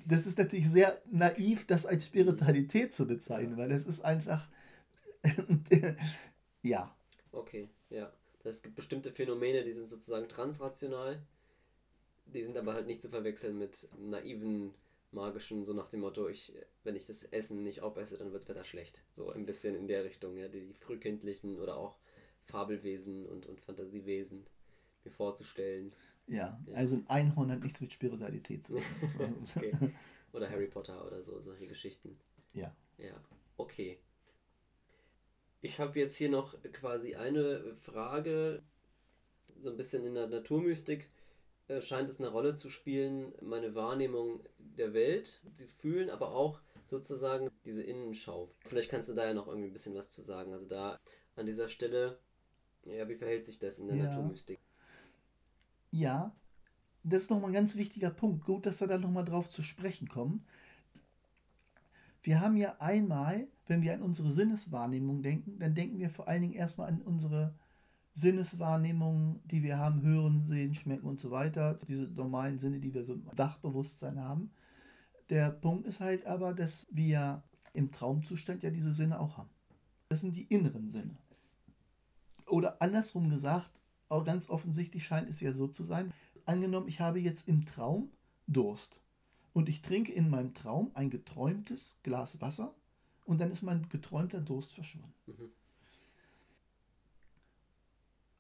Das 0.08 0.26
ist 0.26 0.40
natürlich 0.40 0.70
sehr 0.70 1.02
naiv, 1.12 1.68
das 1.68 1.86
als 1.86 2.06
Spiritualität 2.06 2.94
zu 2.94 3.06
bezeichnen, 3.06 3.58
weil 3.58 3.72
es 3.72 3.86
ist 3.86 4.02
einfach, 4.02 4.48
ja. 6.64 6.96
Okay, 7.32 7.70
ja. 7.90 8.12
Es 8.44 8.62
gibt 8.62 8.76
bestimmte 8.76 9.12
Phänomene, 9.12 9.64
die 9.64 9.74
sind 9.74 9.90
sozusagen 9.90 10.30
transrational 10.30 11.22
die 12.34 12.44
sind 12.44 12.58
aber 12.58 12.74
halt 12.74 12.88
nicht 12.88 13.02
zu 13.02 13.10
verwechseln 13.10 13.58
mit 13.58 13.88
naiven, 13.98 14.74
magischen, 15.12 15.66
so 15.66 15.74
nach 15.74 15.88
dem 15.88 16.02
Motto, 16.02 16.28
ich, 16.28 16.54
wenn 16.84 16.96
ich 16.96 17.06
das 17.06 17.24
Essen 17.24 17.64
nicht 17.64 17.82
aufesse, 17.82 18.18
dann 18.18 18.32
wird 18.32 18.44
das 18.44 18.50
Wetter 18.50 18.66
schlecht. 18.66 19.02
So 19.16 19.30
ein 19.32 19.46
bisschen 19.46 19.76
in 19.76 19.88
der 19.88 20.04
Richtung, 20.04 20.38
ja, 20.38 20.48
die 20.48 20.74
frühkindlichen 20.80 21.60
oder 21.60 21.78
auch 21.78 21.98
Fabelwesen 22.48 23.26
und, 23.26 23.46
und 23.46 23.62
Fantasiewesen 23.62 24.46
mir 25.04 25.12
vorzustellen. 25.12 25.94
Ja, 26.28 26.60
ja. 26.66 26.76
also 26.76 26.96
ein 26.96 27.08
Einhorn 27.08 27.52
hat 27.52 27.62
nichts 27.62 27.82
mit 27.82 27.94
Spiritualität 27.94 28.66
zu 28.66 28.74
tun. 28.76 29.48
okay. 29.56 29.74
Oder 30.34 30.50
Harry 30.50 30.68
Potter 30.68 31.06
oder 31.06 31.24
so, 31.24 31.40
solche 31.40 31.68
Geschichten. 31.68 32.20
Ja. 32.54 32.76
Ja, 32.98 33.14
okay. 33.56 33.98
Ich 35.62 35.80
habe 35.80 35.98
jetzt 35.98 36.18
hier 36.18 36.30
noch 36.30 36.62
quasi 36.74 37.16
eine 37.16 37.74
Frage, 37.76 38.62
so 39.58 39.70
ein 39.70 39.78
bisschen 39.78 40.06
in 40.06 40.16
der 40.16 40.28
Naturmystik 40.28 41.10
äh, 41.68 41.82
scheint 41.82 42.10
es 42.10 42.20
eine 42.20 42.30
Rolle 42.30 42.56
zu 42.56 42.70
spielen, 42.70 43.34
meine 43.42 43.76
Wahrnehmung 43.76 44.44
der 44.58 44.94
Welt 44.94 45.42
zu 45.56 45.68
fühlen, 45.68 46.10
aber 46.10 46.32
auch 46.32 46.62
sozusagen 46.86 47.50
diese 47.66 47.84
Innenschau. 47.84 48.52
Vielleicht 48.66 48.90
kannst 48.90 49.10
du 49.10 49.14
da 49.14 49.26
ja 49.26 49.34
noch 49.34 49.48
irgendwie 49.48 49.68
ein 49.68 49.74
bisschen 49.74 49.96
was 49.96 50.12
zu 50.12 50.22
sagen. 50.22 50.54
Also 50.54 50.66
da 50.66 51.00
an 51.36 51.46
dieser 51.46 51.70
Stelle, 51.70 52.20
ja, 52.96 53.08
wie 53.08 53.16
verhält 53.16 53.46
sich 53.46 53.60
das 53.60 53.80
in 53.80 53.88
der 53.88 53.98
ja. 53.98 54.04
Naturmystik? 54.06 54.60
Ja, 55.92 56.36
das 57.04 57.24
ist 57.24 57.30
nochmal 57.30 57.52
ein 57.52 57.54
ganz 57.54 57.76
wichtiger 57.76 58.10
Punkt. 58.10 58.46
Gut, 58.46 58.66
dass 58.66 58.82
wir 58.82 58.88
da 58.88 58.98
nochmal 58.98 59.26
drauf 59.26 59.50
zu 59.50 59.64
sprechen 59.64 60.08
kommen. 60.08 60.46
Wir 62.22 62.42
haben 62.42 62.58
ja 62.58 62.76
einmal, 62.80 63.48
wenn 63.68 63.82
wir 63.82 63.94
an 63.94 64.02
unsere 64.02 64.32
Sinneswahrnehmung 64.32 65.22
denken, 65.22 65.60
dann 65.60 65.76
denken 65.76 66.00
wir 66.00 66.10
vor 66.10 66.28
allen 66.28 66.42
Dingen 66.42 66.54
erstmal 66.54 66.90
an 66.90 67.02
unsere 67.02 67.54
Sinneswahrnehmungen, 68.14 69.40
die 69.46 69.64
wir 69.64 69.78
haben, 69.78 70.02
hören, 70.02 70.48
sehen, 70.48 70.74
schmecken 70.74 71.08
und 71.08 71.20
so 71.20 71.32
weiter, 71.32 71.80
diese 71.88 72.02
normalen 72.02 72.60
Sinne, 72.60 72.80
die 72.80 72.94
wir 72.94 73.06
so 73.06 73.14
im 73.14 73.26
Wachbewusstsein 73.32 74.20
haben. 74.20 74.52
Der 75.30 75.52
Punkt 75.52 75.86
ist 75.88 76.00
halt 76.00 76.26
aber, 76.26 76.54
dass 76.54 76.88
wir 76.90 77.44
im 77.74 77.92
Traumzustand 77.92 78.64
ja 78.64 78.72
diese 78.72 78.92
Sinne 78.92 79.20
auch 79.20 79.38
haben. 79.38 79.50
Das 80.10 80.22
sind 80.22 80.36
die 80.36 80.46
inneren 80.46 80.90
Sinne. 80.90 81.16
Oder 82.48 82.82
andersrum 82.82 83.30
gesagt, 83.30 83.70
auch 84.10 84.24
ganz 84.24 84.50
offensichtlich 84.50 85.06
scheint 85.06 85.30
es 85.30 85.42
ja 85.42 85.54
so 85.54 85.68
zu 85.68 85.84
sein, 85.84 86.14
angenommen, 86.46 86.88
ich 86.88 87.00
habe 87.00 87.20
jetzt 87.20 87.48
im 87.48 87.66
Traum 87.66 88.10
Durst 88.48 89.00
und 89.54 89.68
ich 89.68 89.82
trinke 89.82 90.14
in 90.14 90.30
meinem 90.30 90.54
Traum 90.54 90.92
ein 90.94 91.10
geträumtes 91.10 92.00
Glas 92.04 92.40
Wasser 92.40 92.74
und 93.26 93.40
dann 93.40 93.52
ist 93.52 93.64
mein 93.64 93.90
geträumter 93.90 94.40
Durst 94.40 94.74
verschwunden. 94.74 95.14
Mhm. 95.26 95.52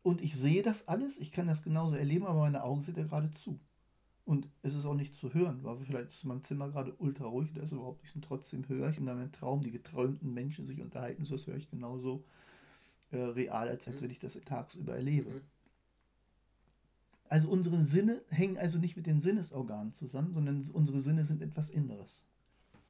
Und 0.03 0.21
ich 0.21 0.37
sehe 0.37 0.63
das 0.63 0.87
alles, 0.87 1.17
ich 1.17 1.33
kann 1.33 1.47
das 1.47 1.63
genauso 1.63 1.97
erleben, 1.97 2.25
aber 2.25 2.39
meine 2.39 2.63
Augen 2.63 2.81
sind 2.81 2.95
ja 2.97 3.03
gerade 3.03 3.29
zu. 3.31 3.59
Und 4.23 4.47
es 4.61 4.73
ist 4.73 4.85
auch 4.85 4.93
nicht 4.93 5.15
zu 5.15 5.33
hören, 5.33 5.63
weil 5.63 5.79
vielleicht 5.79 6.09
ist 6.09 6.23
mein 6.23 6.43
Zimmer 6.43 6.69
gerade 6.69 6.93
ultra 6.99 7.25
ruhig, 7.25 7.51
da 7.53 7.61
ist 7.61 7.73
überhaupt 7.73 8.01
nichts 8.01 8.15
und 8.15 8.23
trotzdem 8.23 8.67
höre 8.69 8.89
ich 8.89 8.97
in 8.97 9.03
meinem 9.03 9.31
Traum 9.33 9.61
die 9.61 9.71
geträumten 9.71 10.33
Menschen 10.33 10.65
sich 10.65 10.81
unterhalten, 10.81 11.25
so 11.25 11.35
das 11.35 11.47
höre 11.47 11.57
ich 11.57 11.69
genauso 11.69 12.23
äh, 13.11 13.17
real, 13.17 13.69
als, 13.69 13.87
als 13.87 14.01
wenn 14.01 14.09
ich 14.09 14.19
das 14.19 14.39
tagsüber 14.45 14.95
erlebe. 14.95 15.29
Mhm. 15.29 15.41
Also 17.29 17.49
unsere 17.49 17.83
Sinne 17.83 18.21
hängen 18.29 18.57
also 18.57 18.79
nicht 18.79 18.95
mit 18.95 19.05
den 19.05 19.19
Sinnesorganen 19.19 19.93
zusammen, 19.93 20.33
sondern 20.33 20.63
unsere 20.71 21.01
Sinne 21.01 21.25
sind 21.25 21.41
etwas 21.41 21.69
Inneres. 21.69 22.25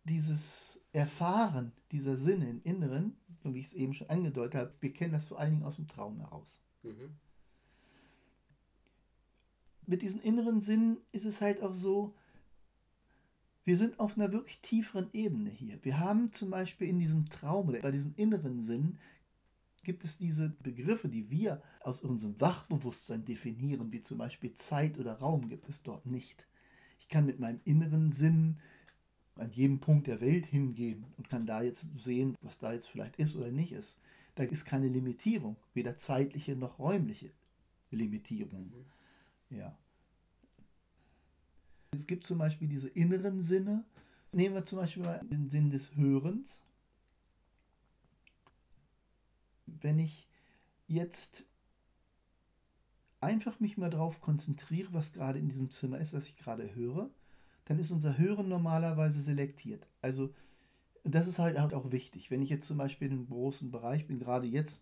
Dieses 0.04 0.80
Erfahren 0.94 1.72
dieser 1.92 2.18
Sinne 2.18 2.50
im 2.50 2.62
Inneren, 2.64 3.18
so 3.44 3.54
wie 3.54 3.60
ich 3.60 3.68
es 3.68 3.74
eben 3.74 3.94
schon 3.94 4.10
angedeutet 4.10 4.56
habe, 4.56 4.74
wir 4.80 4.94
kennen 4.94 5.14
das 5.14 5.26
vor 5.26 5.40
allen 5.40 5.54
Dingen 5.54 5.66
aus 5.66 5.78
dem 5.78 5.88
Traum 5.88 6.20
heraus. 6.20 6.62
Mhm. 6.84 7.16
Mit 9.88 10.02
diesen 10.02 10.22
inneren 10.22 10.62
Sinnen 10.62 10.98
ist 11.12 11.26
es 11.26 11.42
halt 11.42 11.62
auch 11.64 11.74
so, 11.74 12.14
wir 13.64 13.76
sind 13.76 14.00
auf 14.00 14.18
einer 14.18 14.32
wirklich 14.32 14.60
tieferen 14.62 15.10
Ebene 15.14 15.50
hier. 15.50 15.84
Wir 15.84 16.00
haben 16.00 16.32
zum 16.32 16.50
Beispiel 16.50 16.88
in 16.88 17.00
diesem 17.00 17.30
Traum, 17.30 17.68
bei 17.82 17.92
diesen 17.92 18.16
inneren 18.16 18.62
Sinnen, 18.62 18.98
gibt 19.88 20.04
es 20.04 20.18
diese 20.18 20.50
Begriffe, 20.50 21.08
die 21.08 21.30
wir 21.30 21.64
aus 21.80 22.02
unserem 22.02 22.40
Wachbewusstsein 22.42 23.24
definieren, 23.24 23.90
wie 23.94 24.02
zum 24.02 24.18
Beispiel 24.18 24.54
Zeit 24.58 25.00
oder 25.00 25.14
Raum, 25.14 25.48
gibt 25.48 25.70
es 25.70 25.82
dort 25.82 26.06
nicht. 26.06 26.46
Ich 27.00 27.08
kann 27.08 27.26
mit 27.26 27.40
meinem 27.40 27.62
inneren 27.64 28.12
Sinn 28.12 28.58
an 29.36 29.50
jedem 29.50 29.80
Punkt 29.80 30.08
der 30.08 30.20
Welt 30.20 30.46
hingehen 30.46 31.06
und 31.16 31.30
kann 31.30 31.46
da 31.46 31.62
jetzt 31.62 31.88
sehen, 31.98 32.36
was 32.42 32.60
da 32.60 32.74
jetzt 32.74 32.88
vielleicht 32.88 33.16
ist 33.16 33.38
oder 33.38 33.50
nicht 33.50 33.72
ist. 33.72 33.98
Da 34.36 34.44
ist 34.44 34.66
keine 34.66 34.90
Limitierung, 34.90 35.56
weder 35.74 35.98
zeitliche 35.98 36.58
noch 36.58 36.80
räumliche 36.80 37.32
Limitierung. 37.90 38.66
Mhm. 39.50 39.58
Ja. 39.58 39.78
Es 41.92 42.06
gibt 42.08 42.26
zum 42.26 42.40
Beispiel 42.40 42.68
diese 42.68 42.90
inneren 42.90 43.42
Sinne. 43.42 43.86
Nehmen 44.34 44.56
wir 44.56 44.66
zum 44.66 44.80
Beispiel 44.80 45.04
mal 45.04 45.22
den 45.32 45.50
Sinn 45.50 45.70
des 45.70 45.96
Hörens. 45.96 46.67
Wenn 49.82 50.00
ich 50.00 50.28
jetzt 50.88 51.46
einfach 53.20 53.60
mich 53.60 53.78
mal 53.78 53.90
darauf 53.90 54.22
konzentriere, 54.22 54.94
was 54.94 55.14
gerade 55.14 55.40
in 55.40 55.50
diesem 55.50 55.72
Zimmer 55.72 56.00
ist, 56.00 56.14
was 56.14 56.28
ich 56.28 56.38
gerade 56.38 56.76
höre, 56.76 57.10
dann 57.66 57.80
ist 57.80 57.92
unser 57.92 58.18
Hören 58.18 58.48
normalerweise 58.48 59.22
selektiert. 59.22 59.88
Also 60.02 60.34
das 61.04 61.28
ist 61.28 61.40
halt 61.40 61.58
auch 61.58 61.92
wichtig. 61.92 62.32
Wenn 62.32 62.42
ich 62.42 62.50
jetzt 62.50 62.68
zum 62.68 62.78
Beispiel 62.78 63.08
in 63.08 63.14
einem 63.16 63.28
großen 63.28 63.72
Bereich 63.72 64.08
bin, 64.08 64.20
gerade 64.20 64.48
jetzt, 64.48 64.82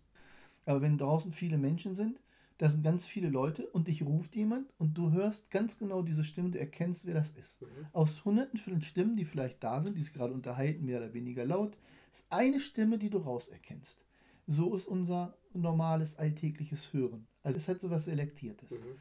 aber 0.66 0.82
wenn 0.82 0.98
draußen 0.98 1.32
viele 1.32 1.58
Menschen 1.58 1.96
sind, 1.96 2.20
da 2.58 2.70
sind 2.70 2.84
ganz 2.84 3.06
viele 3.06 3.30
Leute 3.30 3.68
und 3.68 3.88
dich 3.88 4.04
ruft 4.04 4.36
jemand 4.36 4.74
und 4.78 4.98
du 4.98 5.12
hörst 5.12 5.52
ganz 5.52 5.78
genau 5.78 6.02
diese 6.02 6.24
Stimme, 6.24 6.52
du 6.52 6.60
erkennst, 6.60 7.06
wer 7.06 7.14
das 7.14 7.32
ist. 7.32 7.62
Mhm. 7.62 7.68
Aus 7.92 8.24
hunderten 8.24 8.58
von 8.58 8.82
Stimmen, 8.82 9.18
die 9.18 9.26
vielleicht 9.26 9.64
da 9.64 9.82
sind, 9.82 9.98
die 9.98 10.04
sich 10.04 10.14
gerade 10.14 10.34
unterhalten, 10.34 10.86
mehr 10.86 11.00
oder 11.00 11.14
weniger 11.14 11.46
laut, 11.46 11.78
ist 12.12 12.28
eine 12.30 12.62
Stimme, 12.62 12.98
die 12.98 13.10
du 13.10 13.18
rauserkennst. 13.18 14.05
So 14.48 14.76
ist 14.76 14.88
unser 14.88 15.38
normales 15.54 16.18
alltägliches 16.18 16.94
Hören. 16.94 17.28
Also 17.44 17.58
es 17.58 17.68
hat 17.68 17.82
so 17.82 17.90
was 17.90 18.06
Selektiertes. 18.06 18.72
Mhm. 18.72 18.98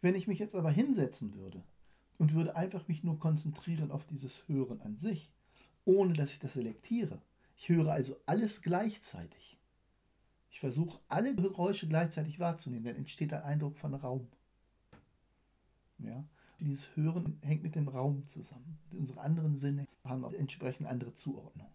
Wenn 0.00 0.14
ich 0.14 0.26
mich 0.26 0.38
jetzt 0.38 0.54
aber 0.54 0.70
hinsetzen 0.70 1.34
würde 1.34 1.62
und 2.18 2.34
würde 2.34 2.56
einfach 2.56 2.88
mich 2.88 3.04
nur 3.04 3.18
konzentrieren 3.18 3.90
auf 3.90 4.06
dieses 4.06 4.48
Hören 4.48 4.80
an 4.80 4.96
sich, 4.96 5.30
ohne 5.84 6.14
dass 6.14 6.32
ich 6.32 6.38
das 6.38 6.54
selektiere, 6.54 7.20
ich 7.56 7.68
höre 7.68 7.92
also 7.92 8.16
alles 8.24 8.62
gleichzeitig. 8.62 9.58
Ich 10.50 10.60
versuche 10.60 10.98
alle 11.08 11.34
Geräusche 11.34 11.88
gleichzeitig 11.88 12.40
wahrzunehmen, 12.40 12.84
dann 12.84 12.96
entsteht 12.96 13.32
ein 13.32 13.42
Eindruck 13.42 13.76
von 13.76 13.94
Raum. 13.94 14.28
Ja? 15.98 16.24
Dieses 16.58 16.94
Hören 16.96 17.38
hängt 17.42 17.62
mit 17.62 17.74
dem 17.74 17.88
Raum 17.88 18.26
zusammen. 18.26 18.78
Unsere 18.90 19.20
anderen 19.20 19.56
Sinne 19.56 19.86
haben 20.04 20.24
auch 20.24 20.32
entsprechend 20.32 20.86
andere 20.86 21.14
Zuordnung. 21.14 21.68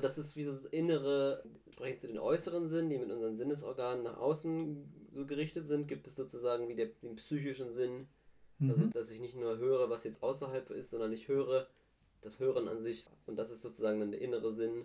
Das 0.00 0.18
ist 0.18 0.36
wie 0.36 0.42
so 0.44 0.52
das 0.52 0.64
innere, 0.64 1.44
sprechen 1.70 1.98
zu 1.98 2.06
den 2.08 2.18
äußeren 2.18 2.66
Sinnen, 2.66 2.90
die 2.90 2.98
mit 2.98 3.10
unseren 3.10 3.36
Sinnesorganen 3.36 4.02
nach 4.04 4.16
außen 4.16 5.08
so 5.12 5.26
gerichtet 5.26 5.66
sind, 5.66 5.88
gibt 5.88 6.06
es 6.06 6.16
sozusagen 6.16 6.68
wie 6.68 6.74
der, 6.76 6.86
den 6.86 7.16
psychischen 7.16 7.72
Sinn, 7.72 8.08
also 8.60 8.84
Mhm. 8.84 8.90
dass 8.92 9.10
ich 9.10 9.20
nicht 9.20 9.36
nur 9.36 9.58
höre, 9.58 9.90
was 9.90 10.04
jetzt 10.04 10.22
außerhalb 10.22 10.70
ist, 10.70 10.90
sondern 10.90 11.12
ich 11.12 11.28
höre 11.28 11.68
das 12.20 12.38
Hören 12.38 12.68
an 12.68 12.80
sich 12.80 13.06
und 13.26 13.36
das 13.36 13.50
ist 13.50 13.62
sozusagen 13.62 14.00
dann 14.00 14.10
der 14.10 14.20
innere 14.20 14.50
Sinn 14.52 14.84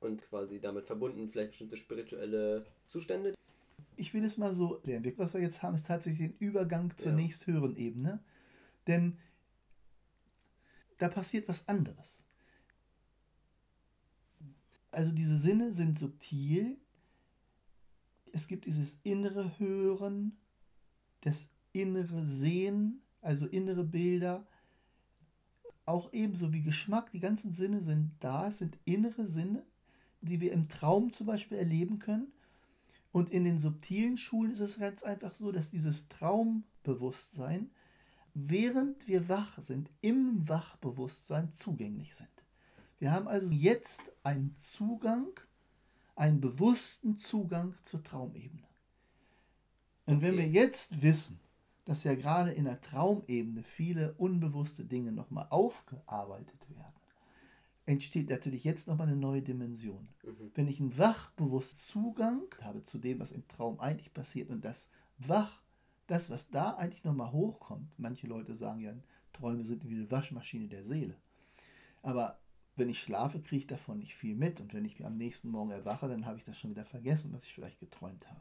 und 0.00 0.22
quasi 0.28 0.60
damit 0.60 0.86
verbunden 0.86 1.28
vielleicht 1.30 1.50
bestimmte 1.50 1.76
spirituelle 1.76 2.66
Zustände. 2.86 3.34
Ich 3.96 4.12
will 4.12 4.24
es 4.24 4.36
mal 4.36 4.52
so 4.52 4.80
lernen. 4.84 5.10
Was 5.16 5.32
wir 5.32 5.40
jetzt 5.40 5.62
haben, 5.62 5.74
ist 5.74 5.86
tatsächlich 5.86 6.30
den 6.30 6.38
Übergang 6.38 6.94
zur 6.98 7.12
Ja. 7.12 7.16
nächsthöheren 7.16 7.76
Ebene. 7.76 8.22
Denn 8.86 9.18
da 10.98 11.08
passiert 11.08 11.48
was 11.48 11.66
anderes. 11.66 12.25
Also 14.96 15.12
diese 15.12 15.36
Sinne 15.36 15.74
sind 15.74 15.98
subtil. 15.98 16.78
Es 18.32 18.48
gibt 18.48 18.64
dieses 18.64 18.98
innere 19.02 19.58
Hören, 19.58 20.38
das 21.20 21.50
innere 21.72 22.24
Sehen, 22.24 23.02
also 23.20 23.46
innere 23.46 23.84
Bilder. 23.84 24.46
Auch 25.84 26.14
ebenso 26.14 26.54
wie 26.54 26.62
Geschmack, 26.62 27.10
die 27.12 27.20
ganzen 27.20 27.52
Sinne 27.52 27.82
sind 27.82 28.12
da, 28.20 28.48
es 28.48 28.56
sind 28.56 28.78
innere 28.86 29.26
Sinne, 29.26 29.66
die 30.22 30.40
wir 30.40 30.52
im 30.52 30.66
Traum 30.66 31.12
zum 31.12 31.26
Beispiel 31.26 31.58
erleben 31.58 31.98
können. 31.98 32.32
Und 33.12 33.28
in 33.28 33.44
den 33.44 33.58
subtilen 33.58 34.16
Schulen 34.16 34.52
ist 34.52 34.60
es 34.60 34.78
ganz 34.78 35.02
einfach 35.02 35.34
so, 35.34 35.52
dass 35.52 35.68
dieses 35.68 36.08
Traumbewusstsein, 36.08 37.68
während 38.32 39.06
wir 39.06 39.28
wach 39.28 39.62
sind, 39.62 39.90
im 40.00 40.48
Wachbewusstsein 40.48 41.52
zugänglich 41.52 42.14
sind. 42.14 42.35
Wir 42.98 43.12
haben 43.12 43.28
also 43.28 43.50
jetzt 43.50 44.00
einen 44.22 44.56
Zugang, 44.56 45.28
einen 46.14 46.40
bewussten 46.40 47.18
Zugang 47.18 47.74
zur 47.82 48.02
Traumebene. 48.02 48.66
Und 50.06 50.22
wenn 50.22 50.36
wir 50.36 50.48
jetzt 50.48 51.02
wissen, 51.02 51.40
dass 51.84 52.04
ja 52.04 52.14
gerade 52.14 52.52
in 52.52 52.64
der 52.64 52.80
Traumebene 52.80 53.62
viele 53.62 54.14
unbewusste 54.14 54.84
Dinge 54.84 55.12
nochmal 55.12 55.46
aufgearbeitet 55.50 56.60
werden, 56.70 56.94
entsteht 57.86 58.30
natürlich 58.30 58.64
jetzt 58.64 58.88
nochmal 58.88 59.06
eine 59.06 59.16
neue 59.16 59.42
Dimension. 59.42 60.08
Mhm. 60.24 60.50
Wenn 60.54 60.68
ich 60.68 60.80
einen 60.80 60.98
wachbewussten 60.98 61.78
Zugang 61.78 62.42
habe 62.62 62.82
zu 62.82 62.98
dem, 62.98 63.20
was 63.20 63.30
im 63.30 63.46
Traum 63.46 63.78
eigentlich 63.78 64.12
passiert 64.12 64.50
und 64.50 64.64
das 64.64 64.90
wach, 65.18 65.62
das, 66.06 66.30
was 66.30 66.50
da 66.50 66.72
eigentlich 66.72 67.04
nochmal 67.04 67.32
hochkommt, 67.32 67.88
manche 67.98 68.26
Leute 68.26 68.54
sagen 68.54 68.80
ja, 68.80 68.92
Träume 69.32 69.64
sind 69.64 69.88
wie 69.88 69.94
eine 69.94 70.10
Waschmaschine 70.10 70.66
der 70.66 70.84
Seele. 70.84 71.14
Aber 72.02 72.38
wenn 72.76 72.88
ich 72.88 73.00
schlafe, 73.00 73.40
kriege 73.40 73.56
ich 73.62 73.66
davon 73.66 73.98
nicht 73.98 74.14
viel 74.14 74.34
mit. 74.34 74.60
Und 74.60 74.74
wenn 74.74 74.84
ich 74.84 75.04
am 75.04 75.16
nächsten 75.16 75.48
Morgen 75.50 75.70
erwache, 75.70 76.08
dann 76.08 76.26
habe 76.26 76.38
ich 76.38 76.44
das 76.44 76.58
schon 76.58 76.70
wieder 76.70 76.84
vergessen, 76.84 77.32
was 77.32 77.44
ich 77.46 77.54
vielleicht 77.54 77.80
geträumt 77.80 78.28
habe. 78.28 78.40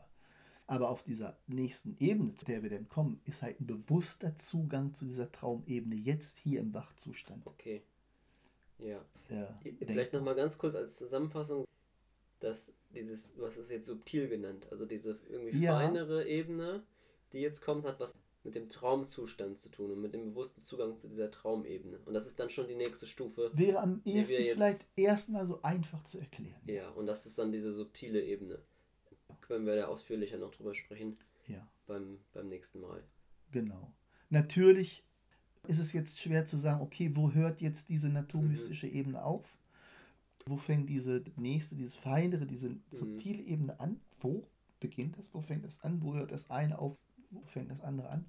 Aber 0.67 0.89
auf 0.89 1.04
dieser 1.04 1.38
nächsten 1.48 1.95
Ebene, 2.00 2.34
zu 2.36 2.45
der 2.45 2.63
wir 2.63 2.69
denn 2.69 2.89
kommen, 2.89 3.21
ist 3.26 3.41
halt 3.43 3.62
ein 3.62 3.67
bewusster 3.67 4.36
Zugang 4.36 4.93
zu 4.93 5.06
dieser 5.06 5.32
Traumebene 5.32 5.95
jetzt 5.95 6.38
hier 6.39 6.60
im 6.60 6.74
Wachzustand. 6.74 7.45
Okay. 7.45 7.84
Ja. 8.80 9.00
Äh, 9.30 9.74
Vielleicht 9.86 10.13
nochmal 10.13 10.36
ganz 10.36 10.58
kurz 10.58 10.76
als 10.76 10.98
Zusammenfassung, 10.98 11.65
dass 12.39 12.74
dieses, 12.93 13.36
du 13.36 13.45
hast 13.45 13.58
es 13.58 13.69
jetzt 13.69 13.86
subtil 13.86 14.28
genannt, 14.28 14.67
also 14.71 14.86
diese 14.86 15.19
irgendwie 15.30 15.58
Ja. 15.63 15.78
feinere 15.78 16.28
Ebene, 16.28 16.84
die 17.32 17.39
jetzt 17.39 17.62
kommt, 17.62 17.86
hat 17.86 18.00
was 18.00 18.13
mit 18.45 18.55
dem 18.55 18.69
Traumzustand 18.69 19.58
zu 19.58 19.69
tun 19.69 19.91
und 19.91 20.01
mit 20.01 20.13
dem 20.13 20.25
bewussten 20.29 20.62
Zugang 20.63 20.97
zu 20.97 21.08
dieser 21.10 21.31
Traumebene. 21.31 21.99
Und 22.05 22.13
das 22.13 22.27
ist 22.27 22.39
dann 22.39 22.49
schon 22.49 22.67
die 22.67 22.75
nächste 22.75 23.08
Stufe. 23.08 23.49
wäre 23.53 23.79
am 23.79 24.01
ehesten 24.05 24.36
vielleicht 24.43 24.86
erstmal 24.95 25.45
so 25.45 25.62
einfach 25.63 26.03
zu 26.03 26.19
erklären. 26.19 26.62
Ja, 26.67 26.89
und 26.91 27.08
das 27.08 27.25
ist 27.25 27.38
dann 27.39 27.51
diese 27.51 27.71
subtile 27.71 28.23
Ebene. 28.23 28.60
Können 29.41 29.65
wir 29.65 29.75
da 29.75 29.88
ausführlicher 29.88 30.38
noch 30.38 30.51
drüber 30.51 30.73
sprechen 30.75 31.17
Ja, 31.47 31.67
beim, 31.88 32.19
beim 32.34 32.47
nächsten 32.47 32.79
Mal. 32.79 33.03
genau. 33.51 33.91
Natürlich 34.29 35.03
ist 35.67 35.79
es 35.79 35.93
jetzt 35.93 36.19
schwer 36.19 36.45
zu 36.47 36.58
sagen, 36.58 36.81
okay, 36.81 37.12
wo 37.15 37.31
hört 37.31 37.62
jetzt 37.62 37.89
diese 37.89 38.10
naturmystische 38.10 38.88
Ebene 38.88 39.23
auf? 39.23 39.45
Wo 40.45 40.58
fängt 40.58 40.89
diese 40.89 41.23
nächste, 41.38 41.75
dieses 41.75 41.95
feinere, 41.95 42.45
diese 42.45 42.75
subtile 42.91 43.41
Ebene 43.43 43.79
an? 43.79 43.99
Wo 44.19 44.47
beginnt 44.79 45.17
das? 45.17 45.34
Wo 45.34 45.41
fängt 45.41 45.63
das 45.63 45.81
an? 45.81 46.01
Wo 46.03 46.13
hört 46.13 46.31
das 46.31 46.49
eine 46.49 46.77
auf? 46.79 46.97
Wo 47.31 47.41
fängt 47.45 47.71
das 47.71 47.81
andere 47.81 48.10
an? 48.10 48.25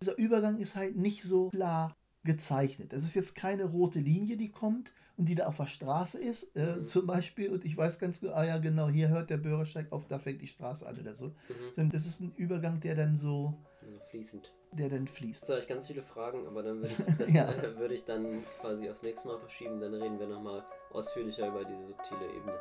Dieser 0.00 0.16
Übergang 0.16 0.58
ist 0.58 0.76
halt 0.76 0.96
nicht 0.96 1.24
so 1.24 1.48
klar 1.50 1.96
gezeichnet. 2.24 2.92
Das 2.92 3.02
ist 3.02 3.14
jetzt 3.14 3.34
keine 3.34 3.64
rote 3.64 3.98
Linie, 3.98 4.36
die 4.36 4.50
kommt 4.50 4.92
und 5.16 5.28
die 5.28 5.34
da 5.34 5.46
auf 5.46 5.56
der 5.56 5.66
Straße 5.66 6.20
ist, 6.20 6.54
äh, 6.54 6.76
Mhm. 6.76 6.80
zum 6.82 7.06
Beispiel, 7.06 7.50
und 7.50 7.64
ich 7.64 7.76
weiß 7.76 7.98
ganz 7.98 8.20
genau, 8.20 8.34
ah 8.34 8.44
ja 8.44 8.58
genau, 8.58 8.88
hier 8.88 9.08
hört 9.08 9.30
der 9.30 9.38
Bürgersteig 9.38 9.90
auf, 9.90 10.06
da 10.06 10.18
fängt 10.20 10.40
die 10.40 10.46
Straße 10.46 10.86
an 10.86 11.00
oder 11.00 11.14
so. 11.16 11.28
Mhm. 11.28 11.34
Sondern 11.72 11.90
das 11.90 12.06
ist 12.06 12.20
ein 12.20 12.32
Übergang, 12.36 12.78
der 12.80 12.94
dann 12.94 13.16
so, 13.16 13.54
Also 13.82 13.98
fließend. 14.10 14.52
der 14.72 14.88
dann 14.88 15.08
fließt. 15.08 15.42
Jetzt 15.42 15.50
habe 15.50 15.60
ich 15.62 15.66
ganz 15.66 15.88
viele 15.88 16.02
Fragen, 16.04 16.46
aber 16.46 16.62
dann 16.62 16.80
würde 16.80 16.94
ich, 17.08 17.16
das, 17.18 17.32
Ja. 17.34 17.50
äh, 17.50 17.76
würde 17.76 17.94
ich 17.94 18.04
dann 18.04 18.44
quasi 18.60 18.88
aufs 18.88 19.02
nächste 19.02 19.26
Mal 19.26 19.38
verschieben. 19.40 19.80
Dann 19.80 19.94
reden 19.94 20.20
wir 20.20 20.28
nochmal 20.28 20.64
ausführlicher 20.92 21.48
über 21.48 21.64
diese 21.64 21.86
subtile 21.88 22.26
Ebene. 22.36 22.54